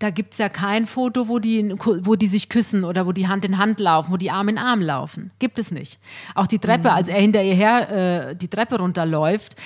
da 0.00 0.08
gibt 0.08 0.32
es 0.32 0.38
ja 0.38 0.48
kein 0.48 0.86
Foto, 0.86 1.28
wo 1.28 1.38
die, 1.38 1.74
wo 1.78 2.16
die 2.16 2.26
sich 2.26 2.48
küssen 2.48 2.84
oder 2.84 3.06
wo 3.06 3.12
die 3.12 3.28
Hand 3.28 3.44
in 3.44 3.58
Hand 3.58 3.78
laufen, 3.80 4.12
wo 4.12 4.16
die 4.16 4.30
Arm 4.30 4.48
in 4.48 4.56
Arm 4.56 4.80
laufen. 4.80 5.30
Gibt 5.38 5.58
es 5.58 5.70
nicht. 5.70 6.00
Auch 6.34 6.46
die 6.46 6.58
Treppe, 6.58 6.88
mhm. 6.88 6.94
als 6.94 7.08
er 7.08 7.20
hinter 7.20 7.42
ihr 7.42 7.54
her 7.54 8.30
äh, 8.30 8.34
die 8.34 8.48
Treppe 8.48 8.78
runterläuft. 8.78 9.56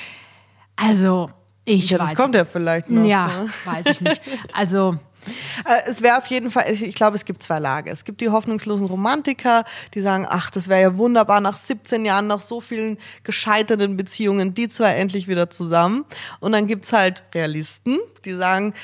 Also, 0.75 1.31
ich 1.65 1.89
ja, 1.89 2.01
weiß. 2.01 2.11
Das 2.11 2.19
kommt 2.19 2.35
ja 2.35 2.45
vielleicht 2.45 2.91
noch. 2.91 3.05
Ja, 3.05 3.29
ne? 3.29 3.51
weiß 3.65 3.87
ich 3.87 4.01
nicht. 4.01 4.21
Also. 4.53 4.97
Äh, 5.67 5.91
es 5.91 6.03
wäre 6.03 6.19
auf 6.19 6.27
jeden 6.27 6.51
Fall, 6.51 6.71
ich, 6.71 6.95
glaube, 6.95 7.17
es 7.17 7.25
gibt 7.25 7.43
zwei 7.43 7.59
Lager. 7.59 7.91
Es 7.91 8.05
gibt 8.05 8.21
die 8.21 8.29
hoffnungslosen 8.29 8.87
Romantiker, 8.87 9.65
die 9.95 10.03
sagen, 10.03 10.27
ach, 10.29 10.51
das 10.51 10.69
wäre 10.69 10.83
ja 10.83 10.99
wunderbar, 10.99 11.41
nach 11.41 11.57
17 11.57 12.05
Jahren, 12.05 12.27
nach 12.27 12.41
so 12.41 12.61
vielen 12.61 12.99
gescheiterten 13.23 13.97
Beziehungen, 13.97 14.53
die 14.53 14.69
zwei 14.69 14.91
endlich 14.97 15.27
wieder 15.27 15.49
zusammen. 15.49 16.05
Und 16.41 16.53
dann 16.53 16.67
gibt's 16.67 16.93
halt 16.93 17.23
Realisten, 17.35 17.99
die 18.27 18.35
sagen, 18.35 18.75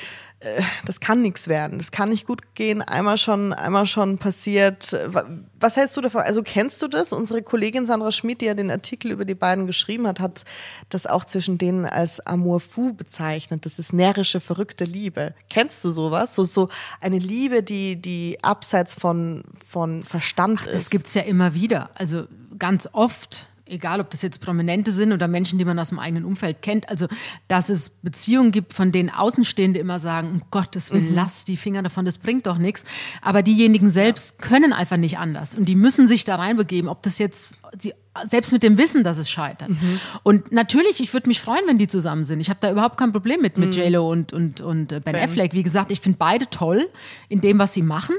das 0.85 0.99
kann 0.99 1.21
nichts 1.21 1.47
werden, 1.47 1.77
das 1.77 1.91
kann 1.91 2.09
nicht 2.09 2.25
gut 2.25 2.55
gehen, 2.55 2.81
einmal 2.81 3.17
schon, 3.17 3.53
einmal 3.53 3.85
schon 3.85 4.17
passiert. 4.17 4.95
Was 5.59 5.77
hältst 5.77 5.95
du 5.97 6.01
davon? 6.01 6.21
Also 6.21 6.41
kennst 6.41 6.81
du 6.81 6.87
das? 6.87 7.13
Unsere 7.13 7.43
Kollegin 7.43 7.85
Sandra 7.85 8.11
Schmidt, 8.11 8.41
die 8.41 8.45
ja 8.45 8.55
den 8.55 8.71
Artikel 8.71 9.11
über 9.11 9.25
die 9.25 9.35
beiden 9.35 9.67
geschrieben 9.67 10.07
hat, 10.07 10.19
hat 10.19 10.43
das 10.89 11.05
auch 11.05 11.25
zwischen 11.25 11.57
denen 11.57 11.85
als 11.85 12.19
Amour 12.21 12.59
fou 12.59 12.93
bezeichnet. 12.93 13.65
Das 13.65 13.77
ist 13.77 13.93
närrische, 13.93 14.39
verrückte 14.39 14.85
Liebe. 14.85 15.35
Kennst 15.49 15.85
du 15.85 15.91
sowas? 15.91 16.33
So, 16.33 16.43
so 16.43 16.69
eine 16.99 17.19
Liebe, 17.19 17.61
die, 17.61 18.01
die 18.01 18.39
abseits 18.41 18.95
von, 18.95 19.43
von 19.67 20.01
Verstand 20.01 20.61
Ach, 20.63 20.67
ist. 20.67 20.75
Das 20.75 20.89
gibt's 20.89 21.13
ja 21.13 21.21
immer 21.21 21.53
wieder. 21.53 21.91
Also 21.93 22.25
ganz 22.57 22.89
oft 22.93 23.47
egal 23.71 24.01
ob 24.01 24.09
das 24.11 24.21
jetzt 24.21 24.41
Prominente 24.41 24.91
sind 24.91 25.13
oder 25.13 25.27
Menschen, 25.27 25.57
die 25.57 25.65
man 25.65 25.79
aus 25.79 25.89
dem 25.89 25.99
eigenen 25.99 26.25
Umfeld 26.25 26.61
kennt, 26.61 26.89
also 26.89 27.07
dass 27.47 27.69
es 27.69 27.89
Beziehungen 27.89 28.51
gibt, 28.51 28.73
von 28.73 28.91
denen 28.91 29.09
Außenstehende 29.09 29.79
immer 29.79 29.97
sagen, 29.99 30.29
um 30.29 30.41
Gottes 30.51 30.91
Willen, 30.91 31.09
mhm. 31.09 31.15
lass 31.15 31.45
die 31.45 31.57
Finger 31.57 31.81
davon, 31.81 32.05
das 32.05 32.17
bringt 32.17 32.45
doch 32.47 32.57
nichts. 32.57 32.83
Aber 33.21 33.41
diejenigen 33.41 33.89
selbst 33.89 34.35
ja. 34.37 34.47
können 34.47 34.73
einfach 34.73 34.97
nicht 34.97 35.17
anders 35.17 35.55
und 35.55 35.65
die 35.65 35.75
müssen 35.75 36.05
sich 36.05 36.23
da 36.25 36.35
reinbegeben, 36.35 36.89
ob 36.89 37.01
das 37.01 37.17
jetzt, 37.17 37.55
die, 37.73 37.93
selbst 38.23 38.51
mit 38.51 38.61
dem 38.61 38.77
Wissen, 38.77 39.05
dass 39.05 39.17
es 39.17 39.29
scheitert. 39.29 39.69
Mhm. 39.69 39.99
Und 40.23 40.51
natürlich, 40.51 40.99
ich 40.99 41.13
würde 41.13 41.29
mich 41.29 41.39
freuen, 41.39 41.65
wenn 41.65 41.77
die 41.77 41.87
zusammen 41.87 42.25
sind. 42.25 42.41
Ich 42.41 42.49
habe 42.49 42.59
da 42.59 42.69
überhaupt 42.69 42.97
kein 42.97 43.13
Problem 43.13 43.41
mit, 43.41 43.57
mit 43.57 43.75
mhm. 43.75 43.81
JLo 43.81 44.11
und, 44.11 44.33
und, 44.33 44.59
und 44.59 44.87
ben, 44.89 45.01
ben 45.03 45.15
Affleck. 45.15 45.53
Wie 45.53 45.63
gesagt, 45.63 45.91
ich 45.91 46.01
finde 46.01 46.17
beide 46.17 46.49
toll 46.49 46.89
in 47.29 47.39
dem, 47.39 47.57
was 47.57 47.73
sie 47.73 47.81
machen. 47.81 48.15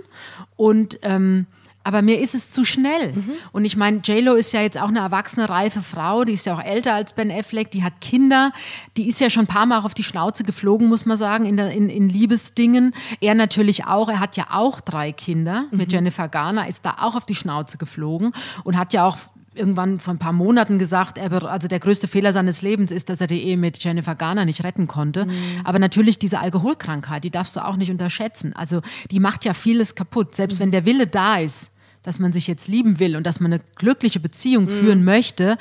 Und 0.57 0.99
ähm, 1.03 1.47
aber 1.85 2.03
mir 2.03 2.21
ist 2.21 2.35
es 2.35 2.51
zu 2.51 2.65
schnell. 2.65 3.13
Mhm. 3.13 3.33
Und 3.53 3.65
ich 3.65 3.77
meine, 3.77 4.01
JLo 4.05 4.35
ist 4.35 4.53
ja 4.53 4.61
jetzt 4.61 4.79
auch 4.79 4.89
eine 4.89 5.01
erwachsene, 5.01 5.49
reife 5.49 5.83
Frau, 5.83 6.25
die 6.25 6.33
ist 6.33 6.47
ja 6.47 6.55
auch 6.55 6.63
älter 6.63 6.95
als 6.95 7.13
Ben 7.13 7.31
Affleck, 7.31 7.71
die 7.71 7.83
hat 7.83 8.01
Kinder, 8.01 8.53
die 8.97 9.09
ist 9.09 9.21
ja 9.21 9.31
schon 9.31 9.45
ein 9.45 9.49
paar 9.49 9.67
Mal 9.67 9.79
auch 9.79 9.85
auf 9.85 9.95
die 9.95 10.05
Schnauze 10.05 10.45
geflogen, 10.45 10.89
muss 10.89 11.07
man 11.07 11.17
sagen, 11.17 11.45
in, 11.45 11.57
der, 11.57 11.71
in, 11.71 11.89
in 11.89 12.09
Liebesdingen. 12.09 12.95
Er 13.21 13.35
natürlich 13.35 13.87
auch, 13.87 14.09
er 14.09 14.21
hat 14.21 14.37
ja 14.37 14.47
auch 14.51 14.81
drei 14.81 15.13
Kinder 15.13 15.67
mhm. 15.71 15.79
mit 15.79 15.93
Jennifer 15.93 16.29
Garner, 16.29 16.69
ist 16.69 16.85
da 16.87 16.97
auch 17.01 17.15
auf 17.15 17.27
die 17.27 17.35
Schnauze 17.35 17.79
geflogen 17.79 18.33
und 18.65 18.77
hat 18.77 18.93
ja 18.93 19.07
auch 19.07 19.17
irgendwann 19.55 20.01
vor 20.01 20.15
ein 20.15 20.19
paar 20.19 20.33
Monaten 20.33 20.79
gesagt, 20.79 21.19
er, 21.19 21.45
also 21.45 21.69
der 21.69 21.79
größte 21.79 22.09
Fehler 22.09 22.33
seines 22.33 22.63
Lebens 22.63 22.91
ist, 22.91 23.09
dass 23.09 23.21
er 23.21 23.27
die 23.27 23.43
Ehe 23.43 23.57
mit 23.57 23.83
Jennifer 23.83 24.15
Garner 24.15 24.45
nicht 24.45 24.65
retten 24.65 24.87
konnte. 24.87 25.27
Mhm. 25.27 25.33
Aber 25.65 25.79
natürlich 25.79 26.19
diese 26.19 26.41
Alkoholkrankheit, 26.41 27.25
die 27.25 27.31
darfst 27.31 27.57
du 27.57 27.65
auch 27.65 27.77
nicht 27.77 27.91
unterschätzen. 27.91 28.55
Also 28.55 28.81
die 29.11 29.21
macht 29.21 29.45
ja 29.45 29.55
vieles 29.55 29.95
kaputt. 29.95 30.35
Selbst 30.35 30.59
mhm. 30.59 30.65
wenn 30.65 30.71
der 30.71 30.87
Wille 30.87 31.07
da 31.07 31.37
ist, 31.37 31.72
dass 32.03 32.19
man 32.19 32.33
sich 32.33 32.47
jetzt 32.47 32.69
lieben 32.69 32.99
will 32.99 33.17
und 33.17 33.27
dass 33.27 33.41
man 33.41 33.53
eine 33.53 33.63
glückliche 33.77 34.21
Beziehung 34.21 34.65
mhm. 34.65 34.69
führen 34.69 35.05
möchte, 35.05 35.57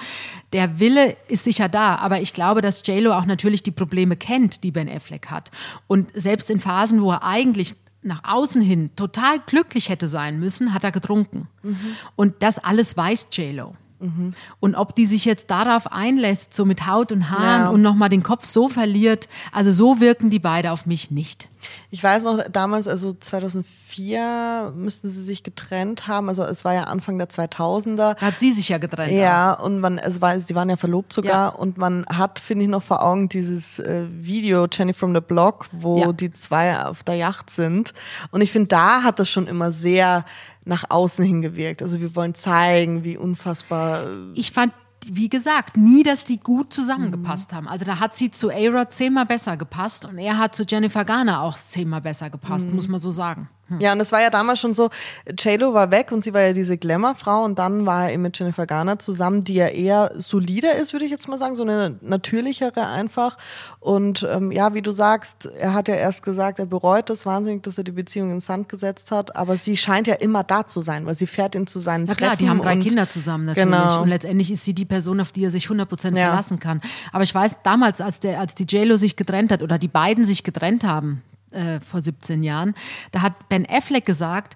der 0.53 0.79
Wille 0.79 1.15
ist 1.27 1.43
sicher 1.43 1.69
da. 1.69 1.95
Aber 1.95 2.21
ich 2.21 2.33
glaube, 2.33 2.61
dass 2.61 2.85
JLo 2.85 3.13
auch 3.13 3.25
natürlich 3.25 3.63
die 3.63 3.71
Probleme 3.71 4.15
kennt, 4.15 4.63
die 4.63 4.71
Ben 4.71 4.89
Affleck 4.89 5.27
hat. 5.27 5.51
Und 5.87 6.09
selbst 6.13 6.49
in 6.49 6.59
Phasen, 6.59 7.01
wo 7.01 7.11
er 7.11 7.23
eigentlich 7.23 7.75
nach 8.03 8.23
außen 8.23 8.61
hin 8.61 8.89
total 8.95 9.39
glücklich 9.45 9.89
hätte 9.89 10.07
sein 10.07 10.39
müssen, 10.39 10.73
hat 10.73 10.83
er 10.83 10.91
getrunken. 10.91 11.47
Mhm. 11.61 11.77
Und 12.15 12.35
das 12.39 12.57
alles 12.57 12.97
weiß 12.97 13.27
JLo. 13.31 13.75
Mhm. 13.99 14.33
Und 14.59 14.75
ob 14.75 14.95
die 14.95 15.05
sich 15.05 15.25
jetzt 15.25 15.51
darauf 15.51 15.91
einlässt, 15.91 16.55
so 16.55 16.65
mit 16.65 16.87
Haut 16.87 17.11
und 17.11 17.29
Haaren 17.29 17.61
ja. 17.63 17.69
und 17.69 17.81
nochmal 17.81 18.09
den 18.09 18.23
Kopf 18.23 18.45
so 18.45 18.67
verliert, 18.67 19.29
also 19.51 19.71
so 19.71 19.99
wirken 19.99 20.29
die 20.29 20.39
beide 20.39 20.71
auf 20.71 20.87
mich 20.87 21.11
nicht. 21.11 21.47
Ich 21.89 22.03
weiß 22.03 22.23
noch, 22.23 22.39
damals, 22.51 22.87
also 22.87 23.13
2004 23.13 24.73
müssten 24.75 25.09
sie 25.09 25.23
sich 25.23 25.43
getrennt 25.43 26.07
haben, 26.07 26.29
also 26.29 26.43
es 26.43 26.65
war 26.65 26.73
ja 26.73 26.83
Anfang 26.83 27.17
der 27.17 27.29
2000er. 27.29 27.95
Da 27.95 28.15
hat 28.15 28.37
sie 28.39 28.51
sich 28.51 28.69
ja 28.69 28.77
getrennt. 28.77 29.11
Ja, 29.11 29.57
auch. 29.57 29.65
und 29.65 29.79
man, 29.79 29.97
es 29.97 30.21
war, 30.21 30.39
sie 30.39 30.55
waren 30.55 30.69
ja 30.69 30.77
verlobt 30.77 31.13
sogar 31.13 31.53
ja. 31.53 31.59
und 31.59 31.77
man 31.77 32.05
hat, 32.07 32.39
finde 32.39 32.65
ich, 32.65 32.69
noch 32.69 32.83
vor 32.83 33.03
Augen 33.03 33.29
dieses 33.29 33.79
äh, 33.79 34.05
Video 34.09 34.67
Jenny 34.71 34.93
from 34.93 35.13
the 35.13 35.21
Block, 35.21 35.67
wo 35.71 35.99
ja. 35.99 36.13
die 36.13 36.31
zwei 36.31 36.83
auf 36.83 37.03
der 37.03 37.15
Yacht 37.15 37.49
sind. 37.49 37.93
Und 38.31 38.41
ich 38.41 38.51
finde, 38.51 38.67
da 38.67 39.03
hat 39.03 39.19
das 39.19 39.29
schon 39.29 39.47
immer 39.47 39.71
sehr 39.71 40.25
nach 40.63 40.85
außen 40.89 41.25
hin 41.25 41.41
gewirkt. 41.41 41.81
Also 41.81 42.01
wir 42.01 42.15
wollen 42.15 42.35
zeigen, 42.35 43.03
wie 43.03 43.17
unfassbar. 43.17 44.03
Äh, 44.03 44.09
ich 44.35 44.51
fand 44.51 44.73
wie 45.09 45.29
gesagt, 45.29 45.77
nie, 45.77 46.03
dass 46.03 46.25
die 46.25 46.39
gut 46.39 46.73
zusammengepasst 46.73 47.51
mhm. 47.51 47.55
haben. 47.55 47.67
Also 47.67 47.85
da 47.85 47.99
hat 47.99 48.13
sie 48.13 48.31
zu 48.31 48.49
A-Rod 48.49 48.91
zehnmal 48.91 49.25
besser 49.25 49.57
gepasst 49.57 50.05
und 50.05 50.17
er 50.17 50.37
hat 50.37 50.55
zu 50.55 50.63
Jennifer 50.63 51.05
Garner 51.05 51.41
auch 51.41 51.57
zehnmal 51.57 52.01
besser 52.01 52.29
gepasst, 52.29 52.67
mhm. 52.67 52.75
muss 52.75 52.87
man 52.87 52.99
so 52.99 53.11
sagen. 53.11 53.49
Ja, 53.79 53.93
und 53.93 53.99
das 53.99 54.11
war 54.11 54.21
ja 54.21 54.29
damals 54.29 54.59
schon 54.59 54.73
so, 54.73 54.89
JLo 55.37 55.73
war 55.73 55.91
weg 55.91 56.11
und 56.11 56.23
sie 56.23 56.33
war 56.33 56.41
ja 56.41 56.53
diese 56.53 56.77
Glamour-Frau 56.77 57.43
und 57.43 57.59
dann 57.59 57.85
war 57.85 58.05
er 58.05 58.13
eben 58.13 58.23
mit 58.23 58.37
Jennifer 58.37 58.65
Garner 58.65 58.99
zusammen, 58.99 59.43
die 59.43 59.55
ja 59.55 59.67
eher 59.67 60.11
solider 60.15 60.75
ist, 60.75 60.93
würde 60.93 61.05
ich 61.05 61.11
jetzt 61.11 61.27
mal 61.27 61.37
sagen, 61.37 61.55
so 61.55 61.63
eine 61.63 61.97
natürlichere 62.01 62.87
einfach. 62.87 63.37
Und 63.79 64.27
ähm, 64.29 64.51
ja, 64.51 64.73
wie 64.73 64.81
du 64.81 64.91
sagst, 64.91 65.45
er 65.45 65.73
hat 65.73 65.87
ja 65.87 65.95
erst 65.95 66.23
gesagt, 66.23 66.59
er 66.59 66.65
bereut 66.65 67.09
es 67.09 67.25
wahnsinnig, 67.25 67.63
dass 67.63 67.77
er 67.77 67.83
die 67.83 67.91
Beziehung 67.91 68.31
ins 68.31 68.45
Sand 68.45 68.69
gesetzt 68.69 69.11
hat, 69.11 69.35
aber 69.35 69.57
sie 69.57 69.77
scheint 69.77 70.07
ja 70.07 70.15
immer 70.15 70.43
da 70.43 70.67
zu 70.67 70.81
sein, 70.81 71.05
weil 71.05 71.15
sie 71.15 71.27
fährt 71.27 71.55
ihn 71.55 71.67
zu 71.67 71.79
seinen 71.79 72.07
Ja 72.07 72.15
klar, 72.15 72.31
Treffen 72.31 72.43
die 72.43 72.49
haben 72.49 72.61
drei 72.61 72.77
Kinder 72.77 73.09
zusammen 73.09 73.45
natürlich 73.45 73.69
genau. 73.69 74.01
und 74.01 74.09
letztendlich 74.09 74.51
ist 74.51 74.63
sie 74.63 74.73
die 74.73 74.85
Person, 74.85 75.19
auf 75.19 75.31
die 75.31 75.45
er 75.45 75.51
sich 75.51 75.67
100% 75.67 76.17
ja. 76.17 76.27
verlassen 76.27 76.59
kann. 76.59 76.81
Aber 77.11 77.23
ich 77.23 77.33
weiß, 77.33 77.57
damals, 77.63 78.01
als, 78.01 78.19
der, 78.19 78.39
als 78.39 78.55
die 78.55 78.65
JLo 78.65 78.97
sich 78.97 79.15
getrennt 79.15 79.51
hat 79.51 79.61
oder 79.61 79.77
die 79.77 79.87
beiden 79.87 80.23
sich 80.23 80.43
getrennt 80.43 80.83
haben, 80.83 81.23
äh, 81.51 81.79
vor 81.79 82.01
17 82.01 82.43
Jahren. 82.43 82.73
Da 83.11 83.21
hat 83.21 83.49
Ben 83.49 83.65
Affleck 83.69 84.05
gesagt, 84.05 84.55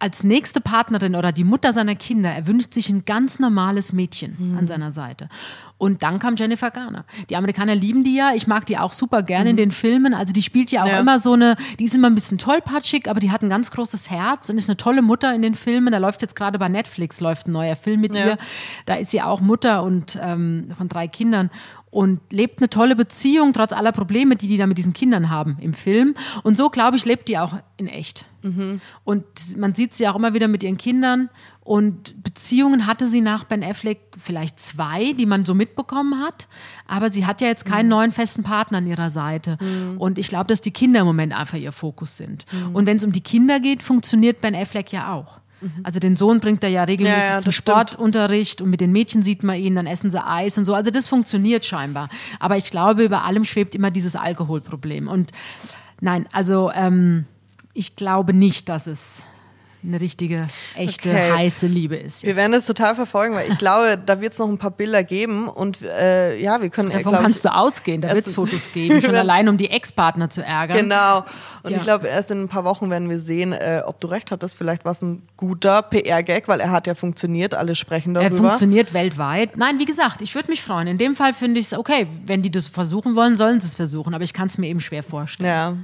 als 0.00 0.24
nächste 0.24 0.62
Partnerin 0.62 1.14
oder 1.14 1.30
die 1.30 1.44
Mutter 1.44 1.74
seiner 1.74 1.94
Kinder, 1.94 2.30
er 2.30 2.46
wünscht 2.46 2.72
sich 2.72 2.88
ein 2.88 3.04
ganz 3.04 3.38
normales 3.38 3.92
Mädchen 3.92 4.34
mhm. 4.38 4.58
an 4.58 4.66
seiner 4.66 4.92
Seite. 4.92 5.28
Und 5.76 6.02
dann 6.02 6.18
kam 6.18 6.36
Jennifer 6.36 6.70
Garner. 6.70 7.04
Die 7.28 7.36
Amerikaner 7.36 7.74
lieben 7.74 8.02
die 8.02 8.14
ja. 8.14 8.34
Ich 8.34 8.46
mag 8.46 8.66
die 8.66 8.78
auch 8.78 8.92
super 8.92 9.22
gerne 9.22 9.44
mhm. 9.44 9.50
in 9.50 9.56
den 9.56 9.70
Filmen. 9.70 10.14
Also 10.14 10.32
die 10.32 10.42
spielt 10.42 10.70
ja 10.70 10.84
auch 10.84 10.88
ja. 10.88 11.00
immer 11.00 11.18
so 11.18 11.34
eine, 11.34 11.54
die 11.78 11.84
ist 11.84 11.94
immer 11.94 12.08
ein 12.08 12.14
bisschen 12.14 12.38
tollpatschig, 12.38 13.08
aber 13.10 13.20
die 13.20 13.30
hat 13.30 13.42
ein 13.42 13.50
ganz 13.50 13.70
großes 13.70 14.10
Herz 14.10 14.48
und 14.48 14.56
ist 14.56 14.70
eine 14.70 14.78
tolle 14.78 15.02
Mutter 15.02 15.34
in 15.34 15.42
den 15.42 15.54
Filmen. 15.54 15.92
Da 15.92 15.98
läuft 15.98 16.22
jetzt 16.22 16.34
gerade 16.34 16.58
bei 16.58 16.68
Netflix 16.68 17.20
läuft 17.20 17.46
ein 17.46 17.52
neuer 17.52 17.76
Film 17.76 18.00
mit 18.00 18.14
ja. 18.14 18.26
ihr. 18.26 18.38
Da 18.86 18.94
ist 18.94 19.10
sie 19.10 19.20
auch 19.20 19.42
Mutter 19.42 19.82
und 19.82 20.18
ähm, 20.20 20.70
von 20.76 20.88
drei 20.88 21.08
Kindern 21.08 21.50
und 21.90 22.20
lebt 22.30 22.60
eine 22.60 22.70
tolle 22.70 22.94
Beziehung, 22.94 23.52
trotz 23.52 23.72
aller 23.72 23.92
Probleme, 23.92 24.36
die 24.36 24.46
die 24.46 24.56
da 24.56 24.66
mit 24.66 24.78
diesen 24.78 24.92
Kindern 24.92 25.28
haben 25.28 25.56
im 25.60 25.74
Film. 25.74 26.14
Und 26.44 26.56
so, 26.56 26.70
glaube 26.70 26.96
ich, 26.96 27.04
lebt 27.04 27.28
die 27.28 27.36
auch 27.36 27.54
in 27.76 27.88
echt. 27.88 28.26
Mhm. 28.42 28.80
Und 29.02 29.24
man 29.56 29.74
sieht 29.74 29.94
sie 29.94 30.06
auch 30.06 30.14
immer 30.14 30.32
wieder 30.32 30.46
mit 30.46 30.62
ihren 30.62 30.76
Kindern. 30.76 31.30
Und 31.62 32.22
Beziehungen 32.22 32.86
hatte 32.86 33.08
sie 33.08 33.20
nach 33.20 33.42
Ben 33.44 33.64
Affleck 33.64 34.00
vielleicht 34.16 34.60
zwei, 34.60 35.14
die 35.14 35.26
man 35.26 35.44
so 35.44 35.54
mitbekommen 35.54 36.20
hat. 36.20 36.46
Aber 36.86 37.10
sie 37.10 37.26
hat 37.26 37.40
ja 37.40 37.48
jetzt 37.48 37.64
keinen 37.64 37.86
mhm. 37.86 37.90
neuen 37.90 38.12
festen 38.12 38.44
Partner 38.44 38.78
an 38.78 38.86
ihrer 38.86 39.10
Seite. 39.10 39.58
Mhm. 39.60 39.98
Und 39.98 40.18
ich 40.18 40.28
glaube, 40.28 40.46
dass 40.46 40.60
die 40.60 40.70
Kinder 40.70 41.00
im 41.00 41.06
Moment 41.06 41.32
einfach 41.32 41.58
ihr 41.58 41.72
Fokus 41.72 42.16
sind. 42.16 42.46
Mhm. 42.52 42.74
Und 42.76 42.86
wenn 42.86 42.98
es 42.98 43.04
um 43.04 43.10
die 43.10 43.20
Kinder 43.20 43.58
geht, 43.58 43.82
funktioniert 43.82 44.40
Ben 44.40 44.54
Affleck 44.54 44.92
ja 44.92 45.12
auch. 45.12 45.39
Mhm. 45.60 45.70
Also 45.82 46.00
den 46.00 46.16
Sohn 46.16 46.40
bringt 46.40 46.62
er 46.64 46.70
ja 46.70 46.84
regelmäßig 46.84 47.22
ja, 47.22 47.34
ja, 47.34 47.40
zum 47.40 47.52
Sportunterricht 47.52 48.52
stimmt. 48.52 48.66
und 48.66 48.70
mit 48.70 48.80
den 48.80 48.92
Mädchen 48.92 49.22
sieht 49.22 49.42
man 49.42 49.56
ihn, 49.56 49.74
dann 49.74 49.86
essen 49.86 50.10
sie 50.10 50.24
Eis 50.24 50.58
und 50.58 50.64
so. 50.64 50.74
Also 50.74 50.90
das 50.90 51.08
funktioniert 51.08 51.64
scheinbar. 51.64 52.08
Aber 52.38 52.56
ich 52.56 52.70
glaube, 52.70 53.04
über 53.04 53.24
allem 53.24 53.44
schwebt 53.44 53.74
immer 53.74 53.90
dieses 53.90 54.16
Alkoholproblem. 54.16 55.08
Und 55.08 55.32
nein, 56.00 56.26
also 56.32 56.70
ähm, 56.74 57.26
ich 57.74 57.96
glaube 57.96 58.32
nicht, 58.32 58.68
dass 58.68 58.86
es 58.86 59.26
eine 59.82 60.00
richtige, 60.00 60.46
echte, 60.76 61.10
okay. 61.10 61.32
heiße 61.32 61.66
Liebe 61.66 61.96
ist. 61.96 62.22
Jetzt. 62.22 62.26
Wir 62.26 62.36
werden 62.36 62.54
es 62.54 62.66
total 62.66 62.94
verfolgen, 62.94 63.34
weil 63.34 63.50
ich 63.50 63.58
glaube, 63.58 63.98
da 64.04 64.20
wird 64.20 64.32
es 64.32 64.38
noch 64.38 64.48
ein 64.48 64.58
paar 64.58 64.70
Bilder 64.70 65.02
geben 65.02 65.48
und 65.48 65.80
äh, 65.82 66.38
ja, 66.40 66.60
wir 66.60 66.70
können. 66.70 66.90
Davon 66.90 67.12
kannst 67.14 67.44
du 67.44 67.54
ausgehen, 67.54 68.00
da 68.00 68.14
wird 68.14 68.26
es 68.26 68.34
Fotos 68.34 68.72
geben, 68.74 69.00
schon 69.02 69.14
allein 69.14 69.48
um 69.48 69.56
die 69.56 69.70
Ex-Partner 69.70 70.30
zu 70.30 70.42
ärgern. 70.44 70.76
Genau. 70.76 71.24
Und 71.62 71.72
ja. 71.72 71.78
ich 71.78 71.82
glaube, 71.82 72.08
erst 72.08 72.30
in 72.30 72.42
ein 72.42 72.48
paar 72.48 72.64
Wochen 72.64 72.90
werden 72.90 73.08
wir 73.08 73.18
sehen, 73.18 73.52
äh, 73.52 73.82
ob 73.84 74.00
du 74.00 74.06
recht 74.06 74.30
hattest. 74.30 74.56
Vielleicht 74.56 74.84
war 74.84 74.92
es 74.92 75.02
ein 75.02 75.22
guter 75.36 75.82
PR-Gag, 75.82 76.48
weil 76.48 76.60
er 76.60 76.70
hat 76.70 76.86
ja 76.86 76.94
funktioniert, 76.94 77.54
alle 77.54 77.74
sprechen 77.74 78.14
darüber. 78.14 78.34
Er 78.34 78.36
funktioniert 78.36 78.92
weltweit. 78.92 79.56
Nein, 79.56 79.78
wie 79.78 79.84
gesagt, 79.84 80.22
ich 80.22 80.34
würde 80.34 80.50
mich 80.50 80.62
freuen. 80.62 80.86
In 80.86 80.98
dem 80.98 81.16
Fall 81.16 81.34
finde 81.34 81.60
ich 81.60 81.66
es 81.66 81.78
okay, 81.78 82.06
wenn 82.24 82.42
die 82.42 82.50
das 82.50 82.68
versuchen 82.68 83.16
wollen, 83.16 83.36
sollen 83.36 83.60
sie 83.60 83.66
es 83.66 83.74
versuchen, 83.74 84.14
aber 84.14 84.24
ich 84.24 84.32
kann 84.32 84.48
es 84.48 84.58
mir 84.58 84.68
eben 84.68 84.80
schwer 84.80 85.02
vorstellen. 85.02 85.48
Ja. 85.48 85.76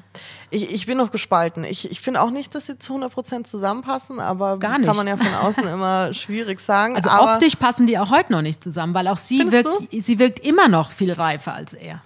Ich, 0.51 0.73
ich 0.73 0.87
bin 0.87 0.97
noch 0.97 1.11
gespalten. 1.11 1.65
Ich, 1.65 1.91
ich 1.91 2.01
finde 2.01 2.23
auch 2.23 2.31
nicht, 2.31 2.55
dass 2.55 2.67
sie 2.67 2.79
zu 2.79 2.97
100% 2.97 3.45
zusammenpassen, 3.45 3.86
aber 4.21 4.59
Gar 4.59 4.79
das 4.79 4.87
kann 4.87 4.97
man 4.97 5.07
ja 5.07 5.17
von 5.17 5.27
außen 5.27 5.67
immer 5.69 6.13
schwierig 6.15 6.61
sagen. 6.61 6.97
Also 6.97 7.11
aber 7.11 7.35
optisch 7.35 7.57
passen 7.57 7.87
die 7.87 7.99
auch 7.99 8.11
heute 8.11 8.33
noch 8.33 8.43
nicht 8.43 8.63
zusammen, 8.63 8.95
weil 8.95 9.09
auch 9.09 9.17
sie 9.17 9.51
wirkt, 9.51 9.69
sie 9.91 10.19
wirkt 10.19 10.41
immer 10.41 10.69
noch 10.69 10.91
viel 10.91 11.13
reifer 11.13 11.55
als 11.55 11.75
er. 11.75 12.03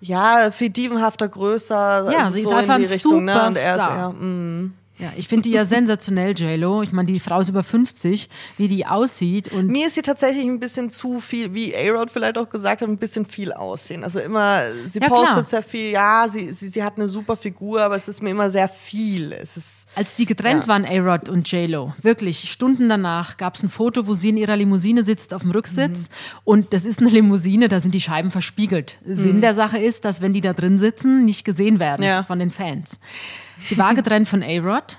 Ja, 0.00 0.50
viel 0.50 0.70
dievenhafter, 0.70 1.28
größer. 1.28 2.10
Ja, 2.10 2.20
also 2.20 2.32
sie 2.32 2.42
so 2.42 2.50
ist 2.50 2.56
einfach 2.56 2.76
in 2.76 2.84
die 2.84 2.88
Richtung, 2.88 3.24
ne? 3.24 3.32
Und 3.32 3.56
er 3.56 3.76
ist 3.76 3.86
eher, 3.86 4.08
mm. 4.10 4.72
Ja, 5.00 5.12
ich 5.16 5.28
finde 5.28 5.48
die 5.48 5.54
ja 5.54 5.64
sensationell, 5.64 6.34
JLo. 6.36 6.82
Ich 6.82 6.92
meine, 6.92 7.10
die 7.10 7.18
Frau 7.18 7.40
ist 7.40 7.48
über 7.48 7.62
50, 7.62 8.28
wie 8.58 8.68
die 8.68 8.86
aussieht. 8.86 9.50
Und 9.50 9.68
Mir 9.68 9.86
ist 9.86 9.94
sie 9.94 10.02
tatsächlich 10.02 10.44
ein 10.44 10.60
bisschen 10.60 10.90
zu 10.90 11.20
viel, 11.20 11.54
wie 11.54 11.74
A-Rod 11.74 12.10
vielleicht 12.10 12.36
auch 12.36 12.48
gesagt 12.48 12.82
hat, 12.82 12.88
ein 12.88 12.98
bisschen 12.98 13.24
viel 13.24 13.52
aussehen. 13.52 14.04
Also 14.04 14.20
immer, 14.20 14.62
sie 14.90 15.00
ja, 15.00 15.08
postet 15.08 15.32
klar. 15.32 15.44
sehr 15.44 15.62
viel, 15.62 15.90
ja, 15.92 16.26
sie, 16.28 16.52
sie, 16.52 16.68
sie 16.68 16.82
hat 16.82 16.96
eine 16.96 17.08
super 17.08 17.36
Figur, 17.36 17.80
aber 17.80 17.96
es 17.96 18.08
ist 18.08 18.22
mir 18.22 18.30
immer 18.30 18.50
sehr 18.50 18.68
viel. 18.68 19.32
Es 19.32 19.56
ist, 19.56 19.86
Als 19.94 20.14
die 20.14 20.26
getrennt 20.26 20.64
ja. 20.64 20.68
waren, 20.68 20.84
A-Rod 20.84 21.30
und 21.30 21.50
JLo, 21.50 21.94
wirklich, 22.02 22.50
Stunden 22.50 22.88
danach 22.90 23.38
gab 23.38 23.54
es 23.54 23.62
ein 23.62 23.70
Foto, 23.70 24.06
wo 24.06 24.14
sie 24.14 24.28
in 24.28 24.36
ihrer 24.36 24.56
Limousine 24.56 25.02
sitzt 25.02 25.32
auf 25.32 25.42
dem 25.42 25.52
Rücksitz. 25.52 26.10
Mhm. 26.10 26.40
Und 26.44 26.72
das 26.74 26.84
ist 26.84 27.00
eine 27.00 27.08
Limousine, 27.08 27.68
da 27.68 27.80
sind 27.80 27.94
die 27.94 28.02
Scheiben 28.02 28.30
verspiegelt. 28.30 28.98
Mhm. 29.04 29.14
Sinn 29.14 29.40
der 29.40 29.54
Sache 29.54 29.78
ist, 29.78 30.04
dass 30.04 30.20
wenn 30.20 30.34
die 30.34 30.42
da 30.42 30.52
drin 30.52 30.76
sitzen, 30.76 31.24
nicht 31.24 31.46
gesehen 31.46 31.80
werden 31.80 32.04
ja. 32.04 32.22
von 32.22 32.38
den 32.38 32.50
Fans. 32.50 33.00
Sie 33.64 33.78
war 33.78 33.94
getrennt 33.94 34.28
von 34.28 34.42
A-Rod. 34.42 34.98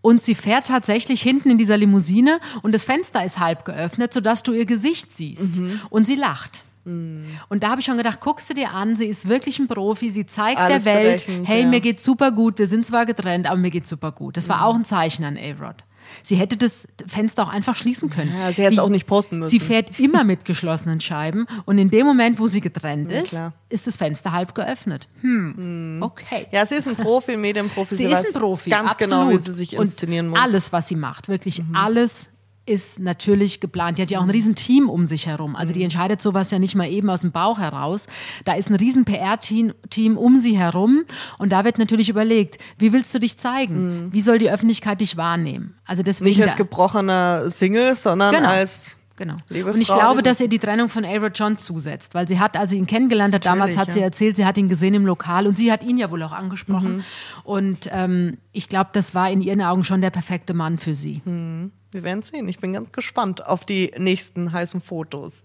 Und 0.00 0.22
sie 0.22 0.36
fährt 0.36 0.68
tatsächlich 0.68 1.20
hinten 1.20 1.50
in 1.50 1.58
dieser 1.58 1.76
Limousine 1.76 2.38
und 2.62 2.72
das 2.72 2.84
Fenster 2.84 3.24
ist 3.24 3.40
halb 3.40 3.64
geöffnet, 3.64 4.12
sodass 4.12 4.44
du 4.44 4.52
ihr 4.52 4.64
Gesicht 4.64 5.12
siehst. 5.12 5.56
Mhm. 5.56 5.80
Und 5.90 6.06
sie 6.06 6.14
lacht. 6.14 6.62
Mhm. 6.84 7.26
Und 7.48 7.62
da 7.62 7.70
habe 7.70 7.80
ich 7.80 7.86
schon 7.86 7.96
gedacht, 7.96 8.20
guckst 8.20 8.48
du 8.48 8.54
dir 8.54 8.70
an, 8.70 8.96
sie 8.96 9.06
ist 9.06 9.28
wirklich 9.28 9.58
ein 9.58 9.66
Profi, 9.66 10.10
sie 10.10 10.24
zeigt 10.24 10.60
Alles 10.60 10.84
der 10.84 10.94
Welt, 10.94 11.26
hey, 11.44 11.62
ja. 11.62 11.66
mir 11.68 11.80
geht 11.80 12.00
super 12.00 12.30
gut, 12.30 12.58
wir 12.58 12.68
sind 12.68 12.86
zwar 12.86 13.06
getrennt, 13.06 13.46
aber 13.46 13.58
mir 13.58 13.70
geht 13.70 13.86
super 13.86 14.12
gut. 14.12 14.36
Das 14.36 14.48
war 14.48 14.58
mhm. 14.58 14.62
auch 14.62 14.74
ein 14.76 14.84
Zeichen 14.84 15.24
an 15.24 15.36
A-Rod. 15.36 15.84
Sie 16.22 16.36
hätte 16.36 16.56
das 16.56 16.86
Fenster 17.06 17.44
auch 17.44 17.48
einfach 17.48 17.74
schließen 17.74 18.10
können. 18.10 18.32
Ja, 18.36 18.52
sie 18.52 18.62
hätte 18.62 18.74
es 18.74 18.78
auch 18.78 18.88
nicht 18.88 19.06
posten 19.06 19.38
müssen. 19.38 19.50
Sie 19.50 19.60
fährt 19.60 19.98
immer 19.98 20.24
mit 20.24 20.44
geschlossenen 20.44 21.00
Scheiben 21.00 21.46
und 21.64 21.78
in 21.78 21.90
dem 21.90 22.06
Moment, 22.06 22.38
wo 22.38 22.46
sie 22.46 22.60
getrennt 22.60 23.12
ja, 23.12 23.20
ist, 23.20 23.40
ist 23.68 23.86
das 23.86 23.96
Fenster 23.96 24.32
halb 24.32 24.54
geöffnet. 24.54 25.08
Hm. 25.20 25.54
hm. 25.56 26.02
Okay. 26.02 26.46
Ja, 26.50 26.64
sie 26.66 26.76
ist 26.76 26.88
ein 26.88 26.96
Profi, 26.96 27.36
Medienprofi. 27.36 27.94
Sie, 27.94 28.06
sie 28.06 28.12
ist 28.12 28.26
ein 28.26 28.32
Profi. 28.32 28.70
Ganz 28.70 28.92
absolut. 28.92 29.10
genau, 29.10 29.30
wie 29.32 29.38
sie 29.38 29.52
sich 29.52 29.74
inszenieren 29.74 30.26
und 30.26 30.32
muss. 30.32 30.40
Alles, 30.40 30.72
was 30.72 30.88
sie 30.88 30.96
macht, 30.96 31.28
wirklich 31.28 31.62
mhm. 31.62 31.74
alles 31.74 32.28
ist 32.68 33.00
natürlich 33.00 33.60
geplant. 33.60 33.98
Die 33.98 34.02
hat 34.02 34.10
ja 34.10 34.18
auch 34.18 34.24
ein 34.24 34.30
riesen 34.30 34.54
Team 34.54 34.88
um 34.88 35.06
sich 35.06 35.26
herum. 35.26 35.56
Also 35.56 35.72
die 35.72 35.80
mhm. 35.80 35.84
entscheidet 35.84 36.20
sowas 36.20 36.50
ja 36.50 36.58
nicht 36.58 36.74
mal 36.74 36.88
eben 36.88 37.10
aus 37.10 37.22
dem 37.22 37.32
Bauch 37.32 37.58
heraus. 37.58 38.06
Da 38.44 38.54
ist 38.54 38.70
ein 38.70 38.74
riesen 38.74 39.04
PR-Team 39.04 40.16
um 40.16 40.40
sie 40.40 40.56
herum 40.56 41.04
und 41.38 41.52
da 41.52 41.64
wird 41.64 41.78
natürlich 41.78 42.08
überlegt, 42.08 42.58
wie 42.78 42.92
willst 42.92 43.14
du 43.14 43.18
dich 43.18 43.38
zeigen? 43.38 44.06
Mhm. 44.06 44.12
Wie 44.12 44.20
soll 44.20 44.38
die 44.38 44.50
Öffentlichkeit 44.50 45.00
dich 45.00 45.16
wahrnehmen? 45.16 45.74
Also 45.84 46.02
deswegen 46.02 46.36
nicht 46.36 46.42
als 46.42 46.56
gebrochener 46.56 47.50
Single, 47.50 47.96
sondern 47.96 48.34
genau. 48.34 48.48
als 48.48 48.94
Genau. 49.18 49.34
Liebe 49.48 49.72
und 49.72 49.80
ich 49.80 49.88
Frau, 49.88 49.98
glaube, 49.98 50.22
dass 50.22 50.40
ihr 50.40 50.46
die 50.46 50.60
Trennung 50.60 50.88
von 50.88 51.04
Ava 51.04 51.26
John 51.26 51.58
zusetzt, 51.58 52.14
weil 52.14 52.28
sie 52.28 52.38
hat, 52.38 52.56
als 52.56 52.70
sie 52.70 52.78
ihn 52.78 52.86
kennengelernt 52.86 53.34
hat, 53.34 53.44
damals 53.44 53.76
hat 53.76 53.90
sie 53.90 54.00
erzählt, 54.00 54.36
sie 54.36 54.46
hat 54.46 54.56
ihn 54.56 54.68
gesehen 54.68 54.94
im 54.94 55.04
Lokal 55.04 55.48
und 55.48 55.56
sie 55.56 55.72
hat 55.72 55.82
ihn 55.82 55.98
ja 55.98 56.12
wohl 56.12 56.22
auch 56.22 56.30
angesprochen. 56.30 56.98
Mhm. 56.98 57.04
Und 57.42 57.88
ähm, 57.90 58.38
ich 58.52 58.68
glaube, 58.68 58.90
das 58.92 59.16
war 59.16 59.28
in 59.28 59.40
ihren 59.40 59.60
Augen 59.60 59.82
schon 59.82 60.00
der 60.00 60.10
perfekte 60.10 60.54
Mann 60.54 60.78
für 60.78 60.94
sie. 60.94 61.20
Mhm. 61.24 61.72
Wir 61.90 62.04
werden 62.04 62.22
sehen. 62.22 62.48
Ich 62.48 62.60
bin 62.60 62.72
ganz 62.72 62.92
gespannt 62.92 63.44
auf 63.44 63.64
die 63.64 63.92
nächsten 63.98 64.52
heißen 64.52 64.80
Fotos. 64.80 65.42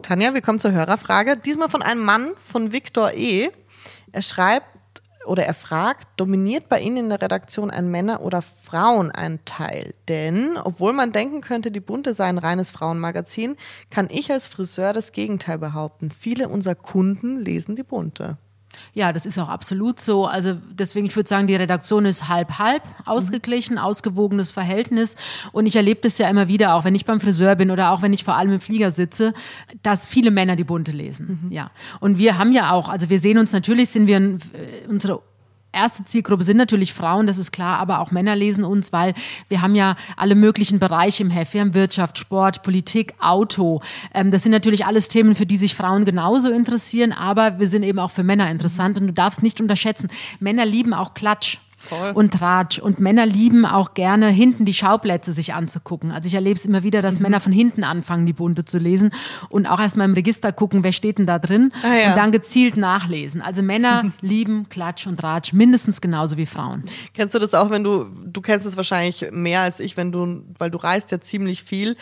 Tanja, 0.00 0.32
wir 0.32 0.40
kommen 0.40 0.58
zur 0.58 0.72
Hörerfrage. 0.72 1.36
Diesmal 1.36 1.68
von 1.68 1.82
einem 1.82 2.04
Mann 2.04 2.30
von 2.46 2.72
Viktor 2.72 3.12
E. 3.12 3.50
Er 4.12 4.22
schreibt 4.22 4.71
oder 5.26 5.44
er 5.44 5.54
fragt, 5.54 6.06
dominiert 6.16 6.68
bei 6.68 6.80
Ihnen 6.80 6.96
in 6.96 7.08
der 7.08 7.22
Redaktion 7.22 7.70
ein 7.70 7.90
Männer- 7.90 8.22
oder 8.22 8.42
Frauenanteil? 8.42 9.94
Denn, 10.08 10.56
obwohl 10.62 10.92
man 10.92 11.12
denken 11.12 11.40
könnte, 11.40 11.70
die 11.70 11.80
Bunte 11.80 12.14
sei 12.14 12.26
ein 12.26 12.38
reines 12.38 12.70
Frauenmagazin, 12.70 13.56
kann 13.90 14.08
ich 14.10 14.30
als 14.32 14.48
Friseur 14.48 14.92
das 14.92 15.12
Gegenteil 15.12 15.58
behaupten. 15.58 16.10
Viele 16.10 16.48
unserer 16.48 16.74
Kunden 16.74 17.36
lesen 17.38 17.76
die 17.76 17.82
Bunte. 17.82 18.38
Ja, 18.94 19.12
das 19.12 19.26
ist 19.26 19.38
auch 19.38 19.48
absolut 19.48 20.00
so. 20.00 20.26
Also 20.26 20.56
deswegen, 20.70 21.06
ich 21.06 21.16
würde 21.16 21.28
sagen, 21.28 21.46
die 21.46 21.54
Redaktion 21.54 22.04
ist 22.04 22.28
halb-halb 22.28 22.82
ausgeglichen, 23.04 23.74
mhm. 23.74 23.82
ausgewogenes 23.82 24.50
Verhältnis. 24.50 25.16
Und 25.52 25.66
ich 25.66 25.76
erlebe 25.76 26.00
das 26.02 26.18
ja 26.18 26.28
immer 26.28 26.48
wieder, 26.48 26.74
auch 26.74 26.84
wenn 26.84 26.94
ich 26.94 27.04
beim 27.04 27.20
Friseur 27.20 27.56
bin 27.56 27.70
oder 27.70 27.92
auch 27.92 28.02
wenn 28.02 28.12
ich 28.12 28.24
vor 28.24 28.36
allem 28.36 28.52
im 28.52 28.60
Flieger 28.60 28.90
sitze, 28.90 29.32
dass 29.82 30.06
viele 30.06 30.30
Männer 30.30 30.56
die 30.56 30.64
Bunte 30.64 30.92
lesen. 30.92 31.40
Mhm. 31.42 31.52
Ja. 31.52 31.70
Und 32.00 32.18
wir 32.18 32.38
haben 32.38 32.52
ja 32.52 32.72
auch, 32.72 32.88
also 32.88 33.10
wir 33.10 33.18
sehen 33.18 33.38
uns 33.38 33.52
natürlich, 33.52 33.90
sind 33.90 34.06
wir, 34.06 34.18
äh, 34.18 34.38
unsere 34.88 35.20
erste 35.72 36.04
Zielgruppe 36.04 36.44
sind 36.44 36.56
natürlich 36.56 36.92
Frauen, 36.92 37.26
das 37.26 37.38
ist 37.38 37.52
klar, 37.52 37.78
aber 37.78 38.00
auch 38.00 38.10
Männer 38.10 38.36
lesen 38.36 38.64
uns, 38.64 38.92
weil 38.92 39.14
wir 39.48 39.62
haben 39.62 39.74
ja 39.74 39.96
alle 40.16 40.34
möglichen 40.34 40.78
Bereiche 40.78 41.22
im 41.22 41.30
Heft. 41.30 41.54
Wir 41.54 41.60
haben 41.62 41.74
Wirtschaft, 41.74 42.18
Sport, 42.18 42.62
Politik, 42.62 43.14
Auto. 43.20 43.80
Ähm, 44.14 44.30
das 44.30 44.42
sind 44.42 44.52
natürlich 44.52 44.86
alles 44.86 45.08
Themen, 45.08 45.34
für 45.34 45.46
die 45.46 45.56
sich 45.56 45.74
Frauen 45.74 46.04
genauso 46.04 46.50
interessieren, 46.50 47.12
aber 47.12 47.58
wir 47.58 47.68
sind 47.68 47.82
eben 47.82 47.98
auch 47.98 48.10
für 48.10 48.24
Männer 48.24 48.50
interessant 48.50 49.00
und 49.00 49.06
du 49.06 49.12
darfst 49.12 49.42
nicht 49.42 49.60
unterschätzen, 49.60 50.08
Männer 50.40 50.66
lieben 50.66 50.94
auch 50.94 51.14
Klatsch. 51.14 51.58
Voll. 51.82 52.12
und 52.12 52.32
Tratsch. 52.32 52.78
Und 52.78 53.00
Männer 53.00 53.26
lieben 53.26 53.66
auch 53.66 53.94
gerne, 53.94 54.28
hinten 54.28 54.64
die 54.64 54.74
Schauplätze 54.74 55.32
sich 55.32 55.54
anzugucken. 55.54 56.10
Also 56.12 56.28
ich 56.28 56.34
erlebe 56.34 56.56
es 56.56 56.64
immer 56.64 56.82
wieder, 56.82 57.02
dass 57.02 57.16
mhm. 57.16 57.22
Männer 57.22 57.40
von 57.40 57.52
hinten 57.52 57.84
anfangen, 57.84 58.26
die 58.26 58.32
Bunte 58.32 58.64
zu 58.64 58.78
lesen 58.78 59.10
und 59.48 59.66
auch 59.66 59.80
erstmal 59.80 60.08
im 60.08 60.14
Register 60.14 60.52
gucken, 60.52 60.84
wer 60.84 60.92
steht 60.92 61.18
denn 61.18 61.26
da 61.26 61.38
drin 61.38 61.72
ah, 61.82 61.94
ja. 61.94 62.10
und 62.10 62.16
dann 62.16 62.32
gezielt 62.32 62.76
nachlesen. 62.76 63.42
Also 63.42 63.62
Männer 63.62 64.12
lieben 64.20 64.68
Klatsch 64.68 65.06
und 65.06 65.18
Tratsch 65.18 65.52
mindestens 65.52 66.00
genauso 66.00 66.36
wie 66.36 66.46
Frauen. 66.46 66.84
Kennst 67.14 67.34
du 67.34 67.38
das 67.38 67.54
auch, 67.54 67.70
wenn 67.70 67.84
du, 67.84 68.06
du 68.24 68.40
kennst 68.40 68.66
es 68.66 68.76
wahrscheinlich 68.76 69.26
mehr 69.32 69.60
als 69.60 69.80
ich, 69.80 69.96
wenn 69.96 70.12
du, 70.12 70.44
weil 70.58 70.70
du 70.70 70.78
reist 70.78 71.10
ja 71.10 71.20
ziemlich 71.20 71.62
viel 71.62 71.96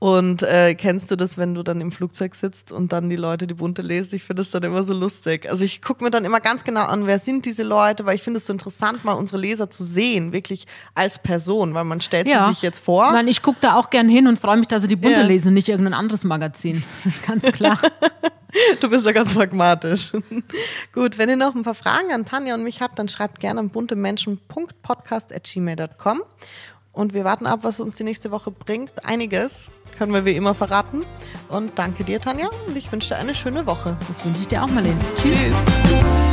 und 0.00 0.42
äh, 0.42 0.74
kennst 0.74 1.10
du 1.10 1.16
das, 1.16 1.36
wenn 1.36 1.54
du 1.54 1.62
dann 1.62 1.82
im 1.82 1.92
Flugzeug 1.92 2.34
sitzt 2.34 2.72
und 2.72 2.90
dann 2.90 3.10
die 3.10 3.16
Leute 3.16 3.46
die 3.46 3.52
Bunte 3.52 3.82
lesen? 3.82 4.14
Ich 4.14 4.24
finde 4.24 4.40
das 4.40 4.50
dann 4.50 4.62
immer 4.62 4.82
so 4.82 4.94
lustig. 4.94 5.46
Also 5.46 5.62
ich 5.62 5.82
gucke 5.82 6.02
mir 6.02 6.10
dann 6.10 6.24
immer 6.24 6.40
ganz 6.40 6.64
genau 6.64 6.86
an, 6.86 7.06
wer 7.06 7.18
sind 7.18 7.44
diese 7.44 7.64
Leute, 7.64 8.06
weil 8.06 8.14
ich 8.14 8.22
finde 8.22 8.38
es 8.38 8.46
so 8.46 8.54
interessant, 8.54 9.04
mal 9.04 9.12
unsere 9.12 9.36
Leser 9.36 9.68
zu 9.68 9.84
sehen, 9.84 10.32
wirklich 10.32 10.64
als 10.94 11.18
Person, 11.18 11.74
weil 11.74 11.84
man 11.84 12.00
stellt 12.00 12.28
ja. 12.28 12.46
sie 12.46 12.54
sich 12.54 12.62
jetzt 12.62 12.82
vor. 12.82 13.12
Nein, 13.12 13.28
ich 13.28 13.42
gucke 13.42 13.58
da 13.60 13.76
auch 13.76 13.90
gern 13.90 14.08
hin 14.08 14.26
und 14.26 14.38
freue 14.38 14.56
mich, 14.56 14.68
dass 14.68 14.80
sie 14.80 14.88
die 14.88 14.96
Bunte 14.96 15.20
ja. 15.20 15.26
lesen, 15.26 15.52
nicht 15.52 15.68
irgendein 15.68 15.92
anderes 15.92 16.24
Magazin. 16.24 16.82
ganz 17.26 17.52
klar. 17.52 17.78
Du 18.80 18.90
bist 18.90 19.06
ja 19.06 19.12
ganz 19.12 19.32
pragmatisch. 19.32 20.10
Gut, 20.92 21.18
wenn 21.18 21.28
ihr 21.28 21.36
noch 21.36 21.54
ein 21.54 21.62
paar 21.62 21.76
Fragen 21.76 22.10
an 22.10 22.26
Tanja 22.26 22.56
und 22.56 22.64
mich 22.64 22.82
habt, 22.82 22.98
dann 22.98 23.08
schreibt 23.08 23.38
gerne 23.38 23.60
an 23.60 23.70
buntemenschen.podcast.gmail.com 23.70 26.22
und 26.92 27.14
wir 27.14 27.24
warten 27.24 27.46
ab, 27.46 27.60
was 27.62 27.80
uns 27.80 27.96
die 27.96 28.04
nächste 28.04 28.30
Woche 28.30 28.50
bringt. 28.50 29.04
Einiges 29.04 29.68
können 29.98 30.12
wir 30.14 30.24
wie 30.24 30.34
immer 30.34 30.54
verraten. 30.54 31.04
Und 31.48 31.78
danke 31.78 32.04
dir, 32.04 32.20
Tanja. 32.20 32.48
Und 32.66 32.76
ich 32.76 32.90
wünsche 32.90 33.10
dir 33.10 33.16
eine 33.16 33.34
schöne 33.34 33.66
Woche. 33.66 33.96
Das 34.08 34.24
wünsche 34.24 34.40
ich 34.40 34.48
dir 34.48 34.62
auch, 34.62 34.68
Marlene. 34.68 34.98
Tschüss. 35.16 35.34
Tschüss. 35.86 36.29